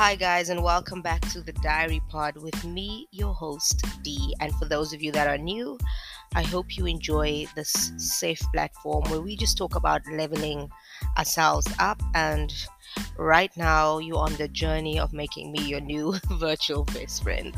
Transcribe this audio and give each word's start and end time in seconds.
hi, 0.00 0.14
guys, 0.14 0.48
and 0.48 0.62
welcome 0.62 1.02
back 1.02 1.20
to 1.28 1.42
the 1.42 1.52
DIIary 1.52 2.00
Pod 2.08 2.38
with 2.38 2.64
me, 2.64 3.06
your 3.10 3.34
host, 3.34 3.84
DII. 4.02 4.32
And 4.40 4.50
for 4.54 4.64
those 4.64 4.94
of 4.94 5.02
you 5.02 5.12
that 5.12 5.26
are 5.28 5.36
new, 5.36 5.78
I 6.34 6.40
hope 6.40 6.78
you 6.78 6.86
enjoy 6.86 7.44
this 7.54 7.92
safe 7.98 8.40
platform 8.54 9.04
where 9.10 9.20
we 9.20 9.36
just 9.36 9.58
talk 9.58 9.74
about 9.74 10.00
leveling 10.10 10.70
ourselves 11.18 11.66
up. 11.78 12.00
And 12.14 12.50
right 13.18 13.54
now, 13.58 13.98
you're 13.98 14.16
on 14.16 14.34
the 14.36 14.48
journey 14.48 14.98
of 14.98 15.12
making 15.12 15.52
me 15.52 15.64
your 15.64 15.82
new 15.82 16.14
virtual 16.30 16.84
best 16.84 17.22
friend. 17.22 17.54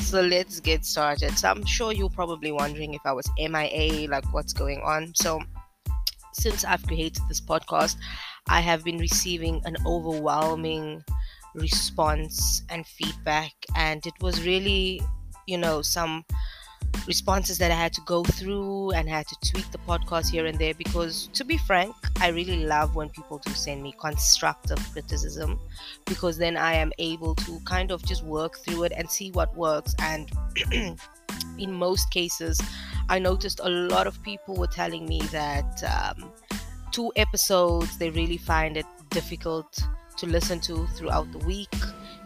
So 0.00 0.20
let's 0.20 0.60
get 0.60 0.84
started. 0.84 1.38
So 1.38 1.48
I'm 1.48 1.64
sure 1.64 1.94
you're 1.94 2.10
probably 2.10 2.52
wondering 2.52 2.92
if 2.92 3.00
I 3.06 3.12
was 3.12 3.26
MIA, 3.38 4.06
like 4.06 4.30
what's 4.34 4.52
going 4.52 4.82
on. 4.82 5.14
So 5.14 5.40
since 6.34 6.62
I've 6.62 6.86
created 6.86 7.22
this 7.26 7.40
podcast, 7.40 7.96
I 8.48 8.60
have 8.60 8.84
been 8.84 8.98
receiving 8.98 9.62
an 9.64 9.78
overwhelming 9.86 11.04
response 11.54 12.62
and 12.70 12.86
feedback, 12.86 13.52
and 13.76 14.04
it 14.06 14.14
was 14.20 14.44
really, 14.44 15.02
you 15.46 15.58
know, 15.58 15.82
some 15.82 16.24
responses 17.06 17.58
that 17.58 17.70
I 17.70 17.74
had 17.74 17.92
to 17.94 18.00
go 18.02 18.24
through 18.24 18.92
and 18.92 19.08
had 19.08 19.26
to 19.28 19.50
tweak 19.50 19.70
the 19.70 19.78
podcast 19.78 20.30
here 20.30 20.46
and 20.46 20.58
there 20.58 20.74
because, 20.74 21.28
to 21.34 21.44
be 21.44 21.58
frank, 21.58 21.94
I 22.20 22.28
really 22.28 22.64
love 22.64 22.94
when 22.94 23.08
people 23.10 23.38
do 23.38 23.52
send 23.52 23.82
me 23.82 23.94
constructive 23.98 24.78
criticism 24.92 25.58
because 26.06 26.38
then 26.38 26.56
I 26.56 26.74
am 26.74 26.92
able 26.98 27.34
to 27.36 27.60
kind 27.64 27.90
of 27.90 28.04
just 28.04 28.24
work 28.24 28.58
through 28.58 28.84
it 28.84 28.92
and 28.96 29.10
see 29.10 29.30
what 29.32 29.54
works. 29.56 29.94
And 30.00 30.30
in 31.58 31.72
most 31.72 32.10
cases, 32.10 32.60
I 33.08 33.18
noticed 33.18 33.60
a 33.62 33.68
lot 33.68 34.06
of 34.06 34.22
people 34.22 34.56
were 34.56 34.66
telling 34.66 35.06
me 35.06 35.20
that 35.32 35.82
um, 35.84 36.32
two 36.92 37.12
episodes 37.16 37.98
they 37.98 38.10
really 38.10 38.36
find 38.36 38.76
it 38.76 38.86
difficult 39.10 39.82
to 40.20 40.26
listen 40.26 40.60
to 40.60 40.86
throughout 40.88 41.32
the 41.32 41.38
week. 41.38 41.74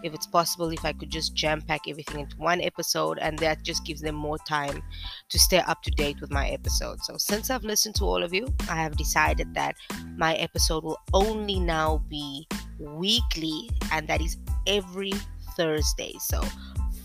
If 0.02 0.12
it's 0.12 0.26
possible, 0.26 0.68
if 0.70 0.84
I 0.84 0.92
could 0.92 1.10
just 1.10 1.34
jam 1.34 1.62
pack 1.62 1.82
everything 1.88 2.20
into 2.20 2.36
one 2.36 2.60
episode, 2.60 3.18
and 3.18 3.38
that 3.38 3.62
just 3.62 3.86
gives 3.86 4.02
them 4.02 4.16
more 4.16 4.36
time 4.38 4.82
to 5.30 5.38
stay 5.38 5.58
up 5.58 5.82
to 5.82 5.90
date 5.92 6.20
with 6.20 6.30
my 6.30 6.48
episode. 6.48 7.00
So, 7.02 7.16
since 7.16 7.50
I've 7.50 7.64
listened 7.64 7.94
to 7.96 8.04
all 8.04 8.22
of 8.22 8.34
you, 8.34 8.52
I 8.68 8.76
have 8.82 8.96
decided 8.96 9.54
that 9.54 9.76
my 10.16 10.34
episode 10.34 10.84
will 10.84 11.00
only 11.14 11.58
now 11.58 12.02
be 12.10 12.46
weekly, 12.78 13.70
and 13.92 14.06
that 14.08 14.20
is 14.20 14.36
every 14.66 15.12
Thursday. 15.56 16.14
So, 16.18 16.42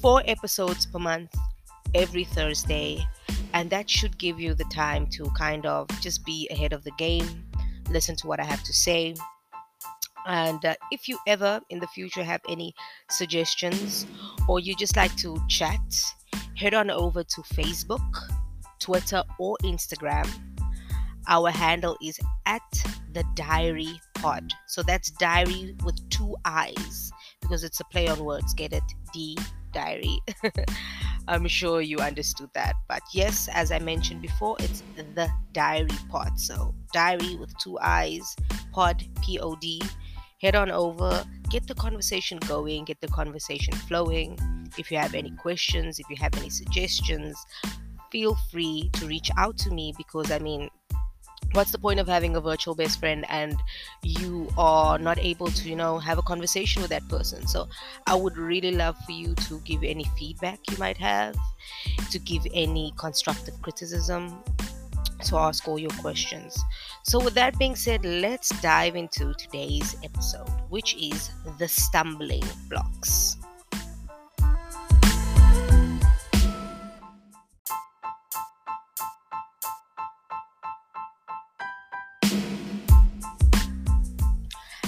four 0.02 0.24
episodes 0.26 0.86
per 0.86 1.00
month, 1.00 1.34
every 1.94 2.26
Thursday, 2.26 3.06
and 3.53 3.70
that 3.70 3.90
should 3.90 4.18
give 4.18 4.40
you 4.40 4.53
the 4.53 4.66
time 4.66 5.08
to 5.12 5.30
kind 5.38 5.66
of 5.66 5.88
just 6.02 6.26
be 6.26 6.50
ahead 6.52 6.74
of 6.74 6.84
the 6.84 6.92
game, 6.98 7.46
listen 7.90 8.16
to 8.18 8.28
what 8.28 8.40
I 8.40 8.44
have 8.44 8.64
to 8.64 8.74
say, 8.74 9.16
and 10.28 10.64
uh, 10.64 10.75
if 10.92 11.08
you 11.08 11.17
ever 11.28 11.62
in 11.70 11.80
the 11.80 11.88
future 11.88 12.23
have 12.23 12.42
any 12.48 12.73
suggestions 13.09 14.06
or 14.48 14.59
you 14.59 14.75
just 14.75 14.95
like 14.95 15.16
to 15.17 15.38
chat, 15.48 15.80
head 16.56 16.73
on 16.73 16.89
over 16.89 17.23
to 17.23 17.42
Facebook, 17.42 18.00
Twitter, 18.80 19.23
or 19.40 19.58
Instagram. 19.64 20.30
Our 21.28 21.52
handle 21.52 21.95
is 22.03 22.20
at 22.45 22.62
the 23.14 23.23
DIIary 23.36 24.00
Pod. 24.16 24.52
So 24.67 24.81
that's 24.81 25.12
diary 25.12 25.75
with 25.84 26.09
two 26.09 26.36
eyes 26.45 27.12
because 27.42 27.64
it's 27.64 27.80
a 27.80 27.86
play 27.86 28.08
on 28.08 28.23
words. 28.23 28.53
Get 28.53 28.73
it? 28.73 28.84
D 29.14 29.38
diary. 29.72 30.20
I'm 31.28 31.47
sure 31.47 31.81
you 31.81 32.00
understood 32.00 32.50
that. 32.56 32.75
But 32.88 33.02
yes, 33.14 33.47
as 33.53 33.72
I 33.72 33.80
mentioned 33.80 34.22
before, 34.22 34.58
it's 34.59 34.81
the 34.95 35.30
diary 35.52 35.90
pod. 36.09 36.40
So 36.40 36.73
diary 36.92 37.36
with 37.36 37.56
two 37.59 37.78
eyes, 37.80 38.36
pod, 38.73 39.03
P 39.23 39.40
O 39.40 39.56
D 39.56 39.81
head 40.42 40.56
on 40.56 40.72
over, 40.72 41.23
get 41.50 41.68
the 41.68 41.76
conversation 41.76 42.38
going, 42.40 42.86
get 42.86 43.00
the 43.02 43.08
conversation 43.08 43.74
flowing. 43.74 44.38
If 44.78 44.91
you 44.91 44.97
have 44.97 45.13
any 45.13 45.31
questions, 45.31 46.00
if 46.00 46.09
you 46.09 46.16
have 46.18 46.36
any 46.38 46.50
suggestions, 46.50 47.38
feel 48.12 48.36
free 48.52 48.90
to 48.94 49.06
reach 49.06 49.30
out 49.38 49.58
to 49.59 49.72
me 49.72 49.94
because 49.97 50.31
I 50.31 50.40
mean, 50.40 50.69
what's 51.53 51.72
the 51.72 51.80
point 51.80 52.00
of 52.00 52.08
having 52.08 52.36
a 52.36 52.41
virtual 52.41 52.75
best 52.75 53.00
friend 53.00 53.25
and 53.30 53.58
you 54.03 54.47
are 54.58 55.00
not 55.00 55.18
able 55.18 55.47
to 55.47 55.68
you 55.68 55.75
know 55.75 55.97
have 55.97 56.18
a 56.18 56.22
conversation 56.22 56.81
with 56.81 56.92
that 56.92 57.08
person 57.09 57.47
so 57.47 57.68
i 58.06 58.13
would 58.13 58.38
really 58.38 58.72
love 58.72 58.96
for 59.06 59.13
you 59.13 59.34
to 59.36 59.59
give 59.62 59.84
any 59.84 60.06
feedback 60.18 60.59
you 60.69 60.78
might 60.78 60.97
have 60.97 61.36
to 62.12 62.19
give 62.19 62.46
any 62.53 62.94
constructive 62.97 63.59
criticism 63.62 64.44
to 65.25 65.38
ask 65.38 65.68
all 65.68 65.80
your 65.80 65.91
questions. 66.02 66.57
So, 67.03 67.24
with 67.24 67.34
that 67.35 67.57
being 67.59 67.75
said, 67.75 68.06
let's 68.06 68.50
dive 68.62 68.96
into 68.96 69.34
today's 69.38 69.96
episode, 70.03 70.50
which 70.69 70.96
is 70.96 71.31
the 71.57 71.68
stumbling 71.68 72.44
blocks. 72.69 73.38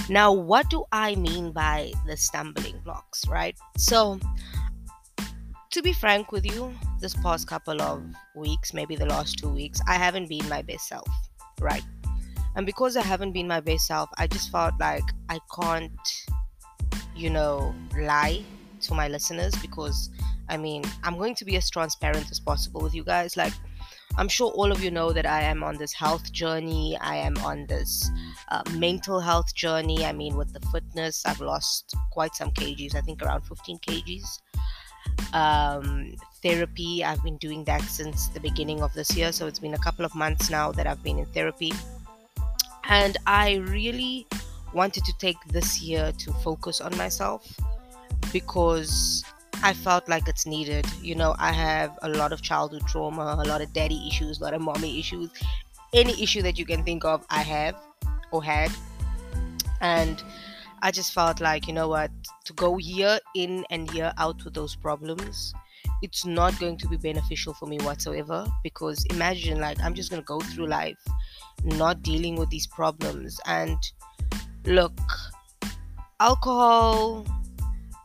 Now, 0.08 0.32
what 0.32 0.68
do 0.68 0.84
I 0.92 1.14
mean 1.14 1.52
by 1.52 1.92
the 2.06 2.18
stumbling 2.18 2.80
blocks, 2.84 3.26
right? 3.28 3.56
So, 3.78 4.20
to 5.72 5.80
be 5.80 5.94
frank 5.94 6.32
with 6.32 6.44
you, 6.44 6.74
this 7.00 7.14
past 7.14 7.48
couple 7.48 7.80
of 7.80 8.02
weeks, 8.34 8.74
maybe 8.74 8.94
the 8.94 9.06
last 9.06 9.38
two 9.38 9.48
weeks, 9.48 9.80
I 9.88 9.94
haven't 9.94 10.28
been 10.28 10.46
my 10.46 10.60
best 10.60 10.86
self, 10.86 11.08
right? 11.60 11.82
And 12.56 12.66
because 12.66 12.94
I 12.94 13.02
haven't 13.02 13.32
been 13.32 13.48
my 13.48 13.60
best 13.60 13.86
self, 13.86 14.10
I 14.18 14.26
just 14.26 14.52
felt 14.52 14.74
like 14.78 15.04
I 15.30 15.40
can't, 15.58 16.26
you 17.16 17.30
know, 17.30 17.74
lie 17.98 18.44
to 18.82 18.94
my 18.94 19.08
listeners 19.08 19.54
because 19.62 20.10
I 20.50 20.58
mean, 20.58 20.84
I'm 21.04 21.16
going 21.16 21.34
to 21.36 21.44
be 21.46 21.56
as 21.56 21.70
transparent 21.70 22.30
as 22.30 22.38
possible 22.38 22.82
with 22.82 22.94
you 22.94 23.04
guys. 23.04 23.38
Like, 23.38 23.54
I'm 24.18 24.28
sure 24.28 24.50
all 24.50 24.70
of 24.70 24.84
you 24.84 24.90
know 24.90 25.10
that 25.12 25.24
I 25.24 25.40
am 25.40 25.64
on 25.64 25.78
this 25.78 25.94
health 25.94 26.30
journey. 26.32 26.98
I 27.00 27.16
am 27.16 27.38
on 27.38 27.66
this 27.66 28.10
uh, 28.50 28.62
mental 28.74 29.20
health 29.20 29.54
journey. 29.54 30.04
I 30.04 30.12
mean, 30.12 30.36
with 30.36 30.52
the 30.52 30.60
fitness, 30.68 31.24
I've 31.24 31.40
lost 31.40 31.94
quite 32.10 32.34
some 32.34 32.50
kgs, 32.50 32.94
I 32.94 33.00
think 33.00 33.22
around 33.22 33.40
15 33.46 33.78
kgs 33.78 34.38
um, 35.32 36.14
therapy. 36.42 37.04
I've 37.04 37.22
been 37.22 37.36
doing 37.38 37.64
that 37.64 37.82
since 37.82 38.28
the 38.28 38.40
beginning 38.40 38.82
of 38.82 38.92
this 38.94 39.16
year, 39.16 39.32
so 39.32 39.46
it's 39.46 39.58
been 39.58 39.74
a 39.74 39.78
couple 39.78 40.04
of 40.04 40.14
months 40.14 40.50
now 40.50 40.72
that 40.72 40.86
I've 40.86 41.02
been 41.02 41.18
in 41.18 41.26
therapy. 41.26 41.72
And 42.84 43.16
I 43.26 43.56
really 43.68 44.26
wanted 44.74 45.04
to 45.04 45.12
take 45.18 45.36
this 45.46 45.80
year 45.80 46.12
to 46.18 46.32
focus 46.44 46.80
on 46.80 46.96
myself 46.96 47.46
because 48.32 49.24
I 49.62 49.72
felt 49.72 50.08
like 50.08 50.28
it's 50.28 50.46
needed. 50.46 50.86
You 51.00 51.14
know, 51.14 51.34
I 51.38 51.52
have 51.52 51.98
a 52.02 52.08
lot 52.08 52.32
of 52.32 52.42
childhood 52.42 52.82
trauma, 52.88 53.36
a 53.38 53.46
lot 53.46 53.60
of 53.60 53.72
daddy 53.72 54.08
issues, 54.08 54.40
a 54.40 54.44
lot 54.44 54.54
of 54.54 54.60
mommy 54.60 54.98
issues. 54.98 55.30
Any 55.92 56.20
issue 56.20 56.42
that 56.42 56.58
you 56.58 56.66
can 56.66 56.82
think 56.82 57.04
of, 57.04 57.24
I 57.30 57.42
have 57.42 57.76
or 58.32 58.42
had. 58.42 58.72
And 59.80 60.22
I 60.82 60.90
just 60.90 61.14
felt 61.14 61.40
like, 61.40 61.68
you 61.68 61.72
know 61.72 61.86
what, 61.86 62.10
to 62.44 62.52
go 62.54 62.76
year 62.76 63.20
in 63.36 63.64
and 63.70 63.88
year 63.94 64.12
out 64.18 64.44
with 64.44 64.54
those 64.54 64.74
problems, 64.74 65.54
it's 66.02 66.26
not 66.26 66.58
going 66.58 66.76
to 66.78 66.88
be 66.88 66.96
beneficial 66.96 67.54
for 67.54 67.66
me 67.66 67.78
whatsoever. 67.78 68.46
Because 68.64 69.04
imagine, 69.06 69.60
like, 69.60 69.80
I'm 69.80 69.94
just 69.94 70.10
going 70.10 70.20
to 70.20 70.26
go 70.26 70.40
through 70.40 70.66
life 70.66 70.98
not 71.64 72.02
dealing 72.02 72.34
with 72.34 72.50
these 72.50 72.66
problems. 72.66 73.40
And 73.46 73.78
look, 74.64 74.98
alcohol 76.18 77.24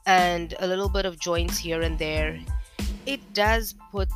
and 0.05 0.53
a 0.59 0.67
little 0.67 0.89
bit 0.89 1.07
of 1.07 1.19
joints 1.19 1.57
here 1.57 1.81
and 1.81 1.97
there, 1.97 2.39
it 3.07 3.21
does 3.33 3.73
put 3.91 4.09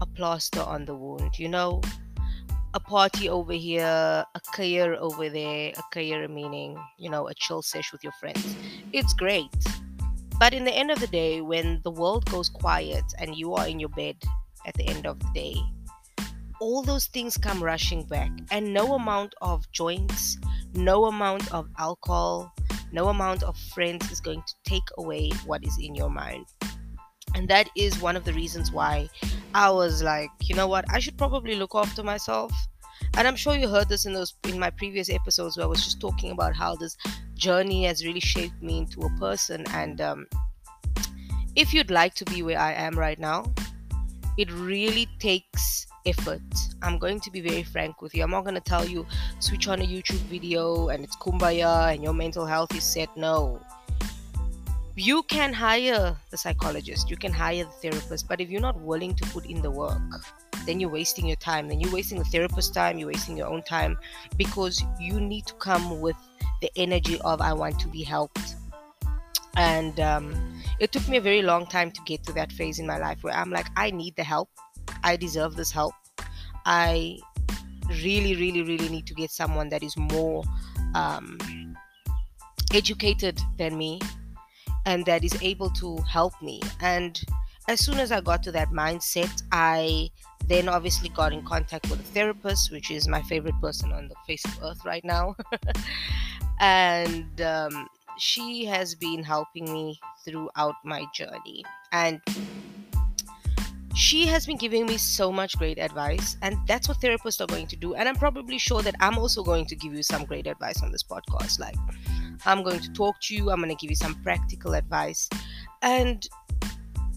a 0.00 0.06
plaster 0.06 0.60
on 0.60 0.84
the 0.84 0.94
wound, 0.94 1.38
you 1.38 1.48
know? 1.48 1.80
A 2.72 2.80
party 2.80 3.28
over 3.28 3.52
here, 3.52 3.84
a 3.84 4.40
career 4.54 4.94
over 4.94 5.28
there, 5.28 5.72
a 5.76 5.82
career 5.92 6.28
meaning, 6.28 6.78
you 6.98 7.10
know, 7.10 7.28
a 7.28 7.34
chill 7.34 7.62
sesh 7.62 7.92
with 7.92 8.02
your 8.04 8.12
friends. 8.12 8.56
It's 8.92 9.12
great. 9.12 9.50
But 10.38 10.54
in 10.54 10.64
the 10.64 10.72
end 10.72 10.90
of 10.90 11.00
the 11.00 11.06
day, 11.06 11.40
when 11.40 11.80
the 11.84 11.90
world 11.90 12.30
goes 12.30 12.48
quiet 12.48 13.04
and 13.18 13.34
you 13.34 13.54
are 13.54 13.66
in 13.66 13.80
your 13.80 13.90
bed 13.90 14.16
at 14.66 14.74
the 14.74 14.86
end 14.86 15.06
of 15.06 15.18
the 15.18 15.30
day, 15.34 15.56
all 16.60 16.82
those 16.82 17.06
things 17.06 17.36
come 17.36 17.62
rushing 17.62 18.04
back. 18.04 18.30
And 18.50 18.72
no 18.72 18.94
amount 18.94 19.34
of 19.42 19.70
joints, 19.72 20.38
no 20.72 21.06
amount 21.06 21.52
of 21.52 21.68
alcohol, 21.78 22.52
no 22.92 23.08
amount 23.08 23.42
of 23.42 23.56
friends 23.74 24.10
is 24.10 24.20
going 24.20 24.42
to 24.42 24.54
take 24.64 24.88
away 24.96 25.30
what 25.44 25.64
is 25.64 25.76
in 25.78 25.94
your 25.94 26.10
mind. 26.10 26.46
And 27.34 27.48
that 27.48 27.68
is 27.76 28.00
one 28.00 28.16
of 28.16 28.24
the 28.24 28.32
reasons 28.32 28.72
why 28.72 29.08
I 29.54 29.70
was 29.70 30.02
like, 30.02 30.30
you 30.42 30.54
know 30.54 30.66
what, 30.66 30.84
I 30.90 30.98
should 30.98 31.16
probably 31.16 31.54
look 31.54 31.74
after 31.74 32.02
myself. 32.02 32.52
And 33.16 33.26
I'm 33.26 33.36
sure 33.36 33.56
you 33.56 33.68
heard 33.68 33.88
this 33.88 34.06
in 34.06 34.12
those 34.12 34.34
in 34.44 34.58
my 34.58 34.70
previous 34.70 35.10
episodes 35.10 35.56
where 35.56 35.64
I 35.64 35.68
was 35.68 35.84
just 35.84 36.00
talking 36.00 36.30
about 36.30 36.54
how 36.54 36.76
this 36.76 36.96
journey 37.34 37.84
has 37.84 38.04
really 38.04 38.20
shaped 38.20 38.62
me 38.62 38.78
into 38.78 39.02
a 39.02 39.10
person. 39.18 39.64
And 39.70 40.00
um, 40.00 40.26
if 41.56 41.74
you'd 41.74 41.90
like 41.90 42.14
to 42.14 42.24
be 42.26 42.42
where 42.42 42.58
I 42.58 42.72
am 42.72 42.98
right 42.98 43.18
now, 43.18 43.52
it 44.36 44.50
really 44.52 45.08
takes 45.18 45.86
effort. 46.06 46.40
I'm 46.82 46.98
going 46.98 47.20
to 47.20 47.30
be 47.30 47.40
very 47.40 47.62
frank 47.62 48.00
with 48.00 48.14
you. 48.14 48.22
I'm 48.22 48.30
not 48.30 48.44
going 48.44 48.54
to 48.54 48.60
tell 48.60 48.86
you 48.86 49.06
switch 49.40 49.68
on 49.68 49.80
a 49.80 49.86
YouTube 49.86 50.22
video 50.30 50.88
and 50.88 51.04
it's 51.04 51.16
kumbaya 51.16 51.92
and 51.92 52.02
your 52.02 52.14
mental 52.14 52.46
health 52.46 52.74
is 52.74 52.84
set. 52.84 53.14
No. 53.16 53.60
You 55.06 55.22
can 55.24 55.52
hire 55.52 56.16
the 56.30 56.36
psychologist, 56.36 57.10
you 57.10 57.16
can 57.16 57.32
hire 57.32 57.64
the 57.64 57.90
therapist, 57.90 58.28
but 58.28 58.40
if 58.40 58.50
you're 58.50 58.60
not 58.60 58.78
willing 58.80 59.14
to 59.14 59.24
put 59.30 59.46
in 59.46 59.62
the 59.62 59.70
work, 59.70 60.00
then 60.66 60.80
you're 60.80 60.90
wasting 60.90 61.26
your 61.26 61.36
time. 61.36 61.68
Then 61.68 61.80
you're 61.80 61.92
wasting 61.92 62.18
the 62.18 62.24
therapist's 62.24 62.70
time, 62.70 62.98
you're 62.98 63.08
wasting 63.08 63.36
your 63.36 63.46
own 63.46 63.62
time 63.62 63.98
because 64.36 64.84
you 64.98 65.20
need 65.20 65.46
to 65.46 65.54
come 65.54 66.00
with 66.00 66.16
the 66.60 66.70
energy 66.76 67.20
of, 67.22 67.40
I 67.40 67.52
want 67.52 67.78
to 67.80 67.88
be 67.88 68.02
helped. 68.02 68.56
And 69.56 69.98
um, 70.00 70.60
it 70.78 70.92
took 70.92 71.08
me 71.08 71.16
a 71.16 71.20
very 71.20 71.42
long 71.42 71.66
time 71.66 71.90
to 71.92 72.00
get 72.04 72.22
to 72.24 72.32
that 72.34 72.52
phase 72.52 72.78
in 72.78 72.86
my 72.86 72.98
life 72.98 73.22
where 73.22 73.34
I'm 73.34 73.50
like, 73.50 73.66
I 73.76 73.90
need 73.90 74.16
the 74.16 74.24
help. 74.24 74.48
I 75.02 75.16
deserve 75.16 75.56
this 75.56 75.70
help. 75.70 75.94
I 76.66 77.18
really, 78.02 78.36
really, 78.36 78.62
really 78.62 78.88
need 78.88 79.06
to 79.06 79.14
get 79.14 79.30
someone 79.30 79.68
that 79.70 79.82
is 79.82 79.96
more 79.96 80.44
um, 80.94 81.38
educated 82.72 83.40
than 83.56 83.76
me 83.76 84.00
and 84.86 85.04
that 85.06 85.24
is 85.24 85.36
able 85.42 85.70
to 85.70 85.96
help 85.98 86.40
me. 86.42 86.60
And 86.80 87.20
as 87.68 87.84
soon 87.84 87.98
as 87.98 88.12
I 88.12 88.20
got 88.20 88.42
to 88.44 88.52
that 88.52 88.70
mindset, 88.70 89.42
I 89.52 90.10
then 90.46 90.68
obviously 90.68 91.08
got 91.10 91.32
in 91.32 91.42
contact 91.42 91.90
with 91.90 92.00
a 92.00 92.04
therapist, 92.14 92.72
which 92.72 92.90
is 92.90 93.06
my 93.06 93.22
favorite 93.22 93.60
person 93.60 93.92
on 93.92 94.08
the 94.08 94.14
face 94.26 94.44
of 94.44 94.58
earth 94.62 94.84
right 94.84 95.04
now. 95.04 95.36
and 96.60 97.40
um, 97.40 97.88
she 98.18 98.64
has 98.64 98.94
been 98.94 99.22
helping 99.22 99.72
me 99.72 99.98
throughout 100.24 100.74
my 100.84 101.04
journey. 101.14 101.64
And 101.92 102.20
she 103.94 104.26
has 104.26 104.46
been 104.46 104.56
giving 104.56 104.86
me 104.86 104.96
so 104.96 105.30
much 105.32 105.56
great 105.58 105.78
advice 105.78 106.36
and 106.42 106.56
that's 106.66 106.88
what 106.88 106.98
therapists 107.00 107.40
are 107.40 107.46
going 107.46 107.66
to 107.66 107.76
do 107.76 107.94
and 107.94 108.08
i'm 108.08 108.14
probably 108.14 108.56
sure 108.56 108.82
that 108.82 108.94
i'm 109.00 109.18
also 109.18 109.42
going 109.42 109.66
to 109.66 109.74
give 109.74 109.92
you 109.92 110.02
some 110.02 110.24
great 110.24 110.46
advice 110.46 110.80
on 110.82 110.92
this 110.92 111.02
podcast 111.02 111.58
like 111.58 111.74
i'm 112.46 112.62
going 112.62 112.80
to 112.80 112.92
talk 112.92 113.20
to 113.22 113.34
you. 113.34 113.50
I'm 113.50 113.58
going 113.58 113.70
to 113.70 113.76
give 113.76 113.90
you 113.90 113.96
some 113.96 114.14
practical 114.22 114.74
advice. 114.74 115.28
And 115.82 116.26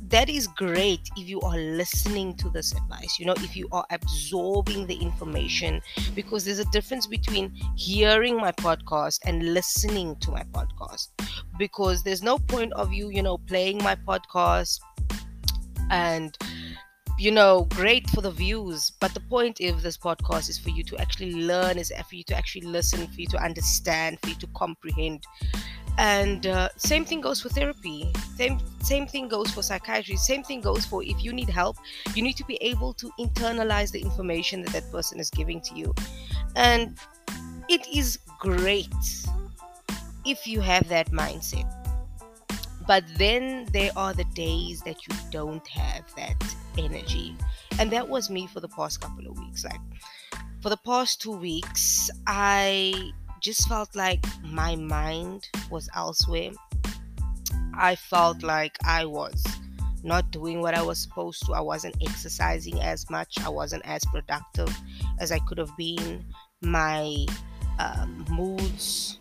that 0.09 0.29
is 0.29 0.47
great 0.47 1.01
if 1.17 1.27
you 1.27 1.41
are 1.41 1.57
listening 1.57 2.35
to 2.35 2.47
this 2.49 2.71
advice 2.73 3.17
you 3.17 3.25
know 3.25 3.33
if 3.37 3.55
you 3.55 3.67
are 3.71 3.83
absorbing 3.89 4.85
the 4.85 4.93
information 4.95 5.81
because 6.13 6.45
there's 6.45 6.59
a 6.59 6.65
difference 6.65 7.07
between 7.07 7.51
hearing 7.75 8.37
my 8.37 8.51
podcast 8.51 9.19
and 9.25 9.53
listening 9.55 10.15
to 10.17 10.29
my 10.29 10.43
podcast. 10.51 11.07
Because 11.57 12.03
there's 12.03 12.21
no 12.21 12.37
point 12.37 12.73
of 12.73 12.93
you 12.93 13.09
you 13.09 13.23
know 13.23 13.39
playing 13.39 13.79
my 13.79 13.95
podcast 13.95 14.79
and 15.89 16.37
you 17.17 17.31
know, 17.31 17.67
great 17.69 18.09
for 18.09 18.21
the 18.21 18.31
views. 18.31 18.91
But 18.99 19.13
the 19.13 19.19
point 19.19 19.59
of 19.61 19.81
this 19.81 19.97
podcast 19.97 20.49
is 20.49 20.57
for 20.57 20.69
you 20.69 20.83
to 20.85 20.97
actually 20.97 21.33
learn, 21.33 21.77
is 21.77 21.91
for 22.09 22.15
you 22.15 22.23
to 22.25 22.35
actually 22.35 22.67
listen, 22.67 23.07
for 23.07 23.21
you 23.21 23.27
to 23.27 23.37
understand, 23.37 24.19
for 24.21 24.29
you 24.29 24.35
to 24.35 24.47
comprehend. 24.47 25.25
And 25.97 26.47
uh, 26.47 26.69
same 26.77 27.05
thing 27.05 27.21
goes 27.21 27.41
for 27.41 27.49
therapy. 27.49 28.11
Same 28.35 28.59
same 28.81 29.05
thing 29.05 29.27
goes 29.27 29.51
for 29.51 29.61
psychiatry. 29.61 30.15
Same 30.15 30.43
thing 30.43 30.59
goes 30.61 30.85
for 30.85 31.03
if 31.03 31.23
you 31.23 31.33
need 31.33 31.49
help, 31.49 31.77
you 32.15 32.23
need 32.23 32.35
to 32.37 32.45
be 32.45 32.55
able 32.61 32.93
to 32.95 33.11
internalize 33.19 33.91
the 33.91 34.01
information 34.01 34.63
that 34.63 34.73
that 34.73 34.91
person 34.91 35.19
is 35.19 35.29
giving 35.29 35.61
to 35.61 35.75
you. 35.75 35.93
And 36.55 36.97
it 37.69 37.87
is 37.87 38.17
great 38.39 38.87
if 40.25 40.47
you 40.47 40.61
have 40.61 40.89
that 40.89 41.11
mindset. 41.11 41.82
But 42.87 43.03
then 43.17 43.65
there 43.71 43.91
are 43.95 44.13
the 44.13 44.25
days 44.35 44.81
that 44.81 45.07
you 45.07 45.15
don't 45.31 45.65
have 45.67 46.03
that 46.15 46.55
energy. 46.77 47.35
And 47.79 47.91
that 47.91 48.07
was 48.07 48.29
me 48.29 48.47
for 48.47 48.59
the 48.59 48.67
past 48.67 49.01
couple 49.01 49.25
of 49.27 49.37
weeks. 49.37 49.63
Like 49.63 49.79
for 50.61 50.69
the 50.69 50.77
past 50.77 51.21
two 51.21 51.35
weeks, 51.35 52.09
I 52.27 53.11
just 53.41 53.67
felt 53.67 53.95
like 53.95 54.25
my 54.43 54.75
mind 54.75 55.47
was 55.69 55.89
elsewhere. 55.95 56.51
I 57.75 57.95
felt 57.95 58.43
like 58.43 58.77
I 58.85 59.05
was 59.05 59.43
not 60.03 60.31
doing 60.31 60.61
what 60.61 60.73
I 60.73 60.81
was 60.81 60.99
supposed 60.99 61.45
to. 61.45 61.53
I 61.53 61.61
wasn't 61.61 61.95
exercising 62.05 62.79
as 62.81 63.09
much. 63.09 63.35
I 63.43 63.49
wasn't 63.49 63.85
as 63.85 64.03
productive 64.05 64.69
as 65.19 65.31
I 65.31 65.39
could 65.39 65.57
have 65.57 65.75
been. 65.77 66.25
My 66.61 67.25
um, 67.79 68.25
moods 68.29 69.19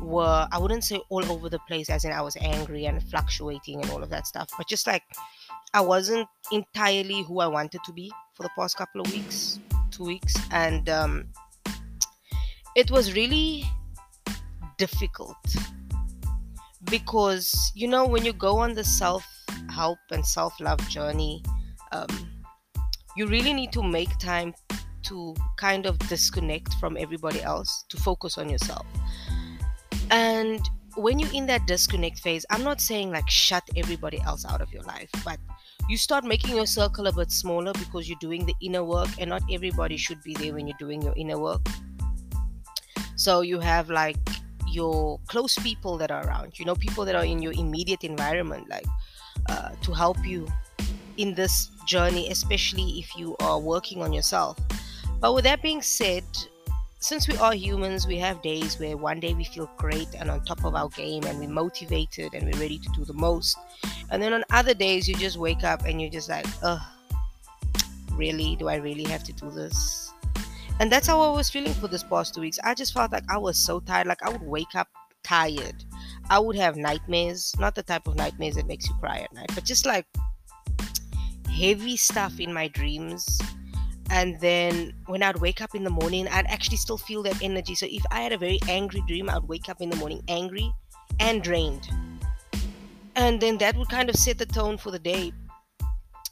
were, 0.00 0.46
I 0.50 0.58
wouldn't 0.58 0.84
say 0.84 1.00
all 1.08 1.24
over 1.30 1.48
the 1.48 1.58
place, 1.60 1.90
as 1.90 2.04
in 2.04 2.12
I 2.12 2.22
was 2.22 2.36
angry 2.36 2.86
and 2.86 3.02
fluctuating 3.02 3.80
and 3.80 3.90
all 3.90 4.02
of 4.02 4.10
that 4.10 4.26
stuff, 4.26 4.48
but 4.56 4.68
just 4.68 4.86
like 4.86 5.02
I 5.74 5.80
wasn't 5.80 6.28
entirely 6.52 7.22
who 7.22 7.40
I 7.40 7.46
wanted 7.46 7.80
to 7.84 7.92
be 7.92 8.12
for 8.34 8.42
the 8.42 8.50
past 8.56 8.76
couple 8.76 9.00
of 9.00 9.12
weeks, 9.12 9.58
two 9.90 10.04
weeks, 10.04 10.34
and 10.50 10.88
um, 10.88 11.28
it 12.74 12.90
was 12.90 13.14
really 13.14 13.64
difficult 14.78 15.36
because 16.84 17.72
you 17.74 17.88
know 17.88 18.06
when 18.06 18.24
you 18.24 18.32
go 18.32 18.58
on 18.58 18.74
the 18.74 18.84
self 18.84 19.26
help 19.70 19.98
and 20.10 20.24
self 20.24 20.58
love 20.60 20.80
journey, 20.88 21.42
um, 21.92 22.08
you 23.16 23.26
really 23.26 23.52
need 23.52 23.72
to 23.72 23.82
make 23.82 24.16
time 24.18 24.54
to 25.04 25.34
kind 25.56 25.86
of 25.86 25.98
disconnect 26.08 26.74
from 26.74 26.96
everybody 26.96 27.42
else 27.42 27.84
to 27.88 27.96
focus 27.96 28.38
on 28.38 28.48
yourself. 28.48 28.86
And 30.10 30.68
when 30.96 31.18
you're 31.18 31.32
in 31.32 31.46
that 31.46 31.66
disconnect 31.66 32.18
phase, 32.20 32.46
I'm 32.50 32.62
not 32.62 32.80
saying 32.80 33.10
like 33.10 33.28
shut 33.28 33.64
everybody 33.76 34.20
else 34.22 34.44
out 34.46 34.60
of 34.60 34.72
your 34.72 34.82
life, 34.82 35.10
but 35.24 35.38
you 35.88 35.96
start 35.96 36.24
making 36.24 36.56
your 36.56 36.66
circle 36.66 37.06
a 37.06 37.12
bit 37.12 37.30
smaller 37.30 37.72
because 37.74 38.08
you're 38.08 38.18
doing 38.20 38.46
the 38.46 38.54
inner 38.60 38.82
work 38.82 39.08
and 39.18 39.30
not 39.30 39.42
everybody 39.50 39.96
should 39.96 40.22
be 40.22 40.34
there 40.34 40.54
when 40.54 40.66
you're 40.66 40.78
doing 40.78 41.02
your 41.02 41.14
inner 41.16 41.38
work. 41.38 41.60
So 43.16 43.40
you 43.42 43.60
have 43.60 43.88
like 43.90 44.16
your 44.68 45.20
close 45.26 45.56
people 45.58 45.96
that 45.96 46.10
are 46.10 46.26
around 46.26 46.58
you 46.58 46.64
know 46.64 46.74
people 46.74 47.04
that 47.04 47.14
are 47.14 47.24
in 47.24 47.40
your 47.40 47.52
immediate 47.52 48.02
environment 48.02 48.68
like 48.68 48.84
uh, 49.48 49.70
to 49.80 49.92
help 49.92 50.18
you 50.26 50.46
in 51.16 51.32
this 51.34 51.70
journey 51.86 52.28
especially 52.30 52.98
if 52.98 53.16
you 53.16 53.36
are 53.40 53.58
working 53.58 54.02
on 54.02 54.12
yourself. 54.12 54.58
But 55.20 55.34
with 55.34 55.44
that 55.44 55.62
being 55.62 55.82
said 55.82 56.24
since 56.98 57.28
we 57.28 57.36
are 57.36 57.54
humans, 57.54 58.06
we 58.06 58.16
have 58.18 58.42
days 58.42 58.78
where 58.78 58.96
one 58.96 59.20
day 59.20 59.34
we 59.34 59.44
feel 59.44 59.70
great 59.76 60.08
and 60.18 60.30
on 60.30 60.44
top 60.44 60.64
of 60.64 60.74
our 60.74 60.88
game 60.90 61.24
and 61.24 61.38
we're 61.38 61.48
motivated 61.48 62.34
and 62.34 62.44
we're 62.44 62.60
ready 62.60 62.78
to 62.78 62.88
do 62.94 63.04
the 63.04 63.12
most. 63.12 63.56
And 64.10 64.22
then 64.22 64.32
on 64.32 64.44
other 64.50 64.74
days, 64.74 65.08
you 65.08 65.14
just 65.14 65.36
wake 65.36 65.62
up 65.62 65.84
and 65.84 66.00
you're 66.00 66.10
just 66.10 66.28
like, 66.28 66.46
ugh, 66.62 66.80
really? 68.12 68.56
Do 68.56 68.68
I 68.68 68.76
really 68.76 69.04
have 69.04 69.24
to 69.24 69.32
do 69.32 69.50
this? 69.50 70.12
And 70.80 70.90
that's 70.90 71.06
how 71.06 71.20
I 71.20 71.30
was 71.34 71.50
feeling 71.50 71.74
for 71.74 71.88
this 71.88 72.02
past 72.02 72.34
two 72.34 72.40
weeks. 72.40 72.58
I 72.64 72.74
just 72.74 72.92
felt 72.92 73.12
like 73.12 73.24
I 73.28 73.38
was 73.38 73.58
so 73.58 73.80
tired. 73.80 74.06
Like 74.06 74.22
I 74.22 74.30
would 74.30 74.42
wake 74.42 74.74
up 74.74 74.88
tired. 75.22 75.84
I 76.30 76.38
would 76.38 76.56
have 76.56 76.76
nightmares, 76.76 77.54
not 77.58 77.74
the 77.74 77.82
type 77.82 78.06
of 78.06 78.16
nightmares 78.16 78.56
that 78.56 78.66
makes 78.66 78.88
you 78.88 78.94
cry 79.00 79.18
at 79.18 79.32
night, 79.32 79.50
but 79.54 79.64
just 79.64 79.86
like 79.86 80.06
heavy 81.48 81.96
stuff 81.96 82.40
in 82.40 82.52
my 82.52 82.68
dreams 82.68 83.40
and 84.10 84.38
then 84.40 84.92
when 85.06 85.22
I'd 85.22 85.36
wake 85.36 85.60
up 85.60 85.74
in 85.74 85.84
the 85.84 85.90
morning, 85.90 86.28
I'd 86.28 86.46
actually 86.46 86.76
still 86.76 86.98
feel 86.98 87.22
that 87.24 87.42
energy. 87.42 87.74
So 87.74 87.86
if 87.88 88.02
I 88.10 88.22
had 88.22 88.32
a 88.32 88.38
very 88.38 88.58
angry 88.68 89.02
dream, 89.06 89.28
I'd 89.28 89.44
wake 89.44 89.68
up 89.68 89.80
in 89.80 89.90
the 89.90 89.96
morning 89.96 90.22
angry 90.28 90.72
and 91.20 91.42
drained. 91.42 91.88
And 93.14 93.40
then 93.40 93.58
that 93.58 93.76
would 93.76 93.88
kind 93.88 94.08
of 94.08 94.16
set 94.16 94.38
the 94.38 94.46
tone 94.46 94.78
for 94.78 94.90
the 94.90 94.98
day. 94.98 95.32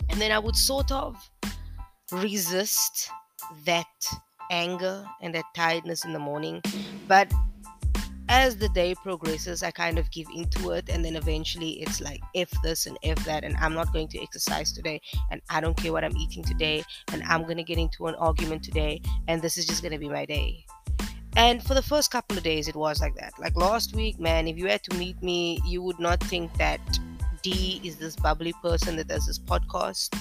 And 0.09 0.21
then 0.21 0.31
I 0.33 0.39
would 0.39 0.57
sort 0.57 0.93
of 0.93 1.17
resist 2.13 3.09
that 3.65 3.87
anger 4.51 5.05
and 5.23 5.35
that 5.35 5.45
tiredness 5.55 6.05
in 6.05 6.13
the 6.13 6.19
morning. 6.19 6.63
But 7.09 7.33
as 8.41 8.57
the 8.57 8.69
day 8.71 8.95
progresses, 8.95 9.63
I 9.63 9.71
kind 9.71 9.99
of 9.99 10.11
give 10.11 10.27
into 10.35 10.71
it, 10.71 10.89
and 10.89 11.05
then 11.05 11.17
eventually 11.17 11.83
it's 11.83 12.01
like 12.01 12.21
if 12.35 12.51
this 12.63 12.87
and 12.87 12.99
if 13.03 13.23
that, 13.25 13.45
and 13.45 13.57
I'm 13.59 13.75
not 13.75 13.93
going 13.93 14.09
to 14.09 14.23
exercise 14.23 14.73
today, 14.73 15.01
and 15.31 15.41
I 15.51 15.61
don't 15.61 15.77
care 15.77 15.93
what 15.93 16.05
I'm 16.05 16.17
eating 16.17 16.43
today, 16.43 16.85
and 17.13 17.23
I'm 17.25 17.45
to 17.57 17.63
get 17.63 17.79
into 17.79 18.07
an 18.07 18.15
argument 18.17 18.63
today, 18.63 19.01
and 19.29 19.41
this 19.41 19.57
is 19.57 19.67
just 19.67 19.83
to 19.93 19.99
be 19.99 20.09
my 20.09 20.27
day. 20.27 20.65
And 21.37 21.63
for 21.63 21.75
the 21.75 21.83
first 21.83 22.11
couple 22.11 22.37
of 22.37 22.45
days, 22.45 22.69
it 22.69 22.77
was 22.77 23.01
like 23.01 23.15
that. 23.17 23.33
Like 23.39 23.57
last 23.57 23.95
week, 23.95 24.21
man, 24.21 24.47
if 24.49 24.57
you 24.57 24.69
had 24.69 24.83
to 24.85 24.97
meet 24.97 25.21
me, 25.23 25.61
you 25.67 25.83
would 25.83 25.99
not 25.99 26.23
think 26.25 26.55
that 26.59 26.81
DII 27.43 27.85
is 27.85 27.97
this 27.97 28.17
bubbly 28.17 28.53
person 28.63 28.97
that 28.97 29.09
does 29.09 29.27
this 29.27 29.39
podcast. 29.39 30.19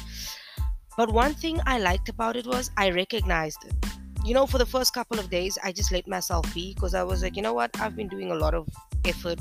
But 0.98 1.12
one 1.12 1.34
thing 1.34 1.60
I 1.66 1.80
liked 1.80 2.10
about 2.10 2.36
it 2.36 2.46
was 2.46 2.72
I 2.78 2.90
recognized 2.92 3.64
it 3.66 4.03
you 4.24 4.34
know, 4.34 4.46
for 4.48 4.58
the 4.58 4.66
first 4.66 4.94
couple 4.94 5.20
of 5.20 5.30
days, 5.30 5.58
I 5.64 5.72
just 5.72 5.92
let 5.92 6.08
myself 6.08 6.52
be 6.54 6.74
because 6.74 6.94
I 6.96 7.04
was 7.04 7.24
like, 7.24 7.36
you 7.36 7.42
know 7.42 7.54
what, 7.54 7.72
I've 7.80 7.96
been 7.96 8.08
doing 8.08 8.32
a 8.32 8.36
lot 8.36 8.54
of 8.54 8.68
effort 9.06 9.40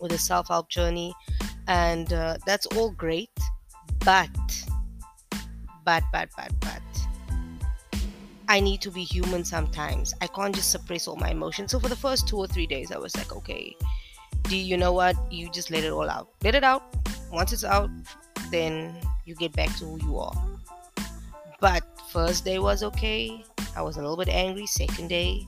with 0.00 0.12
the 0.12 0.18
self 0.18 0.48
help 0.48 0.68
journey, 0.68 1.12
and 1.66 2.12
uh, 2.12 2.38
that's 2.46 2.66
all 2.66 2.90
great. 2.92 3.30
But, 4.04 4.30
but, 5.84 6.04
but, 6.12 6.28
but, 6.36 6.52
but, 6.60 6.82
I 8.48 8.60
need 8.60 8.80
to 8.82 8.90
be 8.90 9.02
human 9.02 9.44
sometimes. 9.44 10.14
I 10.20 10.28
can't 10.28 10.54
just 10.54 10.70
suppress 10.70 11.08
all 11.08 11.16
my 11.16 11.30
emotions. 11.30 11.72
So 11.72 11.80
for 11.80 11.88
the 11.88 11.96
first 11.96 12.28
two 12.28 12.36
or 12.38 12.46
three 12.46 12.66
days, 12.66 12.92
I 12.92 12.98
was 12.98 13.16
like, 13.16 13.34
okay, 13.34 13.76
do 14.44 14.56
you 14.56 14.76
know 14.76 14.92
what? 14.92 15.16
You 15.30 15.50
just 15.50 15.70
let 15.70 15.84
it 15.84 15.92
all 15.92 16.08
out. 16.08 16.28
Let 16.44 16.54
it 16.54 16.64
out. 16.64 16.82
Once 17.32 17.52
it's 17.52 17.64
out, 17.64 17.90
then 18.50 18.94
you 19.26 19.34
get 19.34 19.52
back 19.52 19.76
to 19.78 19.84
who 19.84 19.98
you 20.06 20.18
are. 20.18 20.32
But 21.60 21.82
first 22.10 22.44
day 22.44 22.58
was 22.58 22.82
okay 22.84 23.44
I 23.78 23.82
was 23.82 23.96
a 23.96 24.00
little 24.00 24.16
bit 24.16 24.28
angry. 24.28 24.66
Second 24.66 25.06
day, 25.06 25.46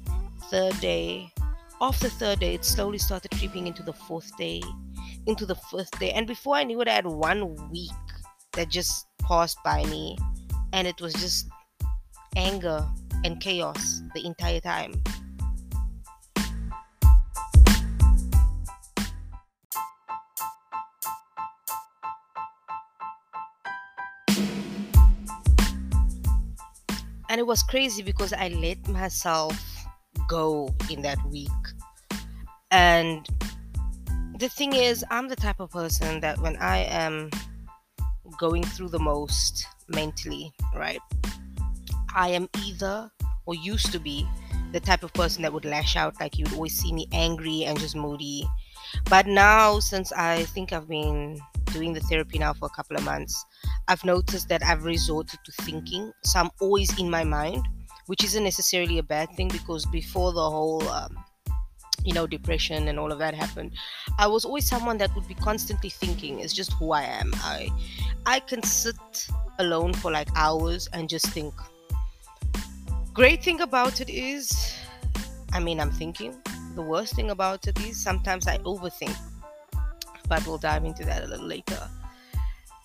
third 0.51 0.79
day. 0.81 1.33
The 1.81 2.11
third 2.11 2.39
day, 2.39 2.55
it 2.55 2.65
slowly 2.65 2.99
started 2.99 3.33
creeping 3.33 3.67
into 3.67 3.83
the 3.83 3.93
fourth 3.93 4.37
day, 4.37 4.63
into 5.27 5.47
the 5.47 5.57
fifth 5.57 5.99
day. 5.99 6.13
And 6.13 6.29
before 6.29 6.55
I 6.55 6.63
knew 6.63 6.81
it, 6.81 6.87
I 6.87 6.93
had 6.93 7.07
one 7.07 7.57
week 7.71 7.91
that 8.53 8.69
just 8.69 9.07
passed 9.21 9.59
by 9.65 9.85
me. 9.87 10.17
And 10.73 10.87
it 10.87 11.01
was 11.01 11.13
just 11.15 11.49
anger 12.37 12.87
and 13.25 13.41
chaos 13.41 14.03
the 14.15 14.25
entire 14.25 14.61
time. 14.61 14.93
And 27.31 27.39
it 27.39 27.47
was 27.47 27.63
crazy 27.63 28.03
because 28.03 28.33
I 28.33 28.49
let 28.49 28.89
myself 28.89 29.57
go 30.29 30.75
in 30.91 31.03
that 31.03 31.19
week. 31.31 31.49
And 32.73 33.25
the 34.37 34.49
thing 34.49 34.75
is, 34.75 35.05
I'm 35.13 35.29
the 35.29 35.37
type 35.37 35.61
of 35.61 35.71
person 35.71 36.19
that 36.21 36.41
when 36.41 36.57
I 36.57 36.79
am 36.79 37.31
going 38.37 38.65
through 38.65 38.89
the 38.89 38.99
most 38.99 39.65
mentally, 39.89 40.53
right? 40.75 40.99
I 42.17 42.31
am 42.31 42.49
either 42.65 43.09
or 43.47 43.55
used 43.55 43.93
to 43.93 44.01
be 44.01 44.27
the 44.73 44.81
type 44.81 45.05
of 45.05 45.13
person 45.13 45.43
that 45.43 45.53
would 45.53 45.65
lash 45.65 45.95
out 45.95 46.19
like 46.19 46.37
you 46.37 46.45
would 46.47 46.55
always 46.55 46.77
see 46.77 46.93
me 46.93 47.07
angry 47.13 47.63
and 47.65 47.79
just 47.79 47.95
moody. 47.95 48.45
But 49.09 49.29
now 49.29 49.79
since 49.79 50.11
I 50.13 50.47
think 50.47 50.73
I've 50.73 50.89
been 50.89 51.39
doing 51.73 51.93
the 51.93 52.01
therapy 52.01 52.39
now 52.39 52.53
for 52.53 52.67
a 52.67 52.71
couple 52.71 52.97
of 52.97 53.05
months, 53.05 53.45
I've 53.89 54.05
noticed 54.05 54.49
that 54.49 54.63
I've 54.63 54.85
resorted 54.85 55.41
to 55.45 55.53
thinking. 55.63 56.13
So 56.25 56.41
I'm 56.41 56.51
always 56.61 56.99
in 56.99 57.11
my 57.11 57.25
mind, 57.25 57.67
which 58.07 58.25
isn't 58.25 58.45
necessarily 58.45 58.99
a 58.99 59.03
bad 59.03 59.31
thing 59.37 59.49
because 59.49 59.87
before 59.87 60.33
the 60.33 60.51
whole 60.51 60.87
um, 60.89 61.17
you 62.05 62.15
know 62.15 62.27
depression 62.27 62.89
and 62.89 62.99
all 62.99 63.13
of 63.13 63.19
that 63.19 63.35
happened 63.35 63.73
i 64.19 64.27
was 64.27 64.45
always 64.45 64.67
someone 64.67 64.97
that 64.99 65.15
would 65.15 65.29
be 65.29 65.35
constantly 65.35 65.91
thinking 65.91 66.41
it's 66.41 66.53
just 66.53 66.73
who 66.75 66.93
i 66.93 67.03
am. 67.03 67.31
I 67.37 67.69
i 68.27 68.41
can 68.41 68.63
sit 68.63 69.29
alone 69.59 69.93
for 69.93 70.11
like 70.11 70.29
hours 70.35 70.89
and 70.93 71.09
just 71.09 71.27
think. 71.27 71.53
Great 73.13 73.45
thing 73.45 73.61
about 73.61 74.01
it 74.01 74.09
is 74.09 74.75
i 75.53 75.61
mean 75.61 75.81
i'm 75.81 75.91
thinking. 75.91 76.37
The 76.75 76.83
worst 76.83 77.15
thing 77.15 77.31
about 77.31 77.67
it 77.67 77.79
is 77.81 78.03
sometimes 78.03 78.47
i 78.47 78.57
overthink 78.59 79.17
but 80.31 80.47
we'll 80.47 80.57
dive 80.59 80.85
into 80.85 81.05
that 81.05 81.23
a 81.23 81.27
little 81.27 81.47
later 81.47 81.81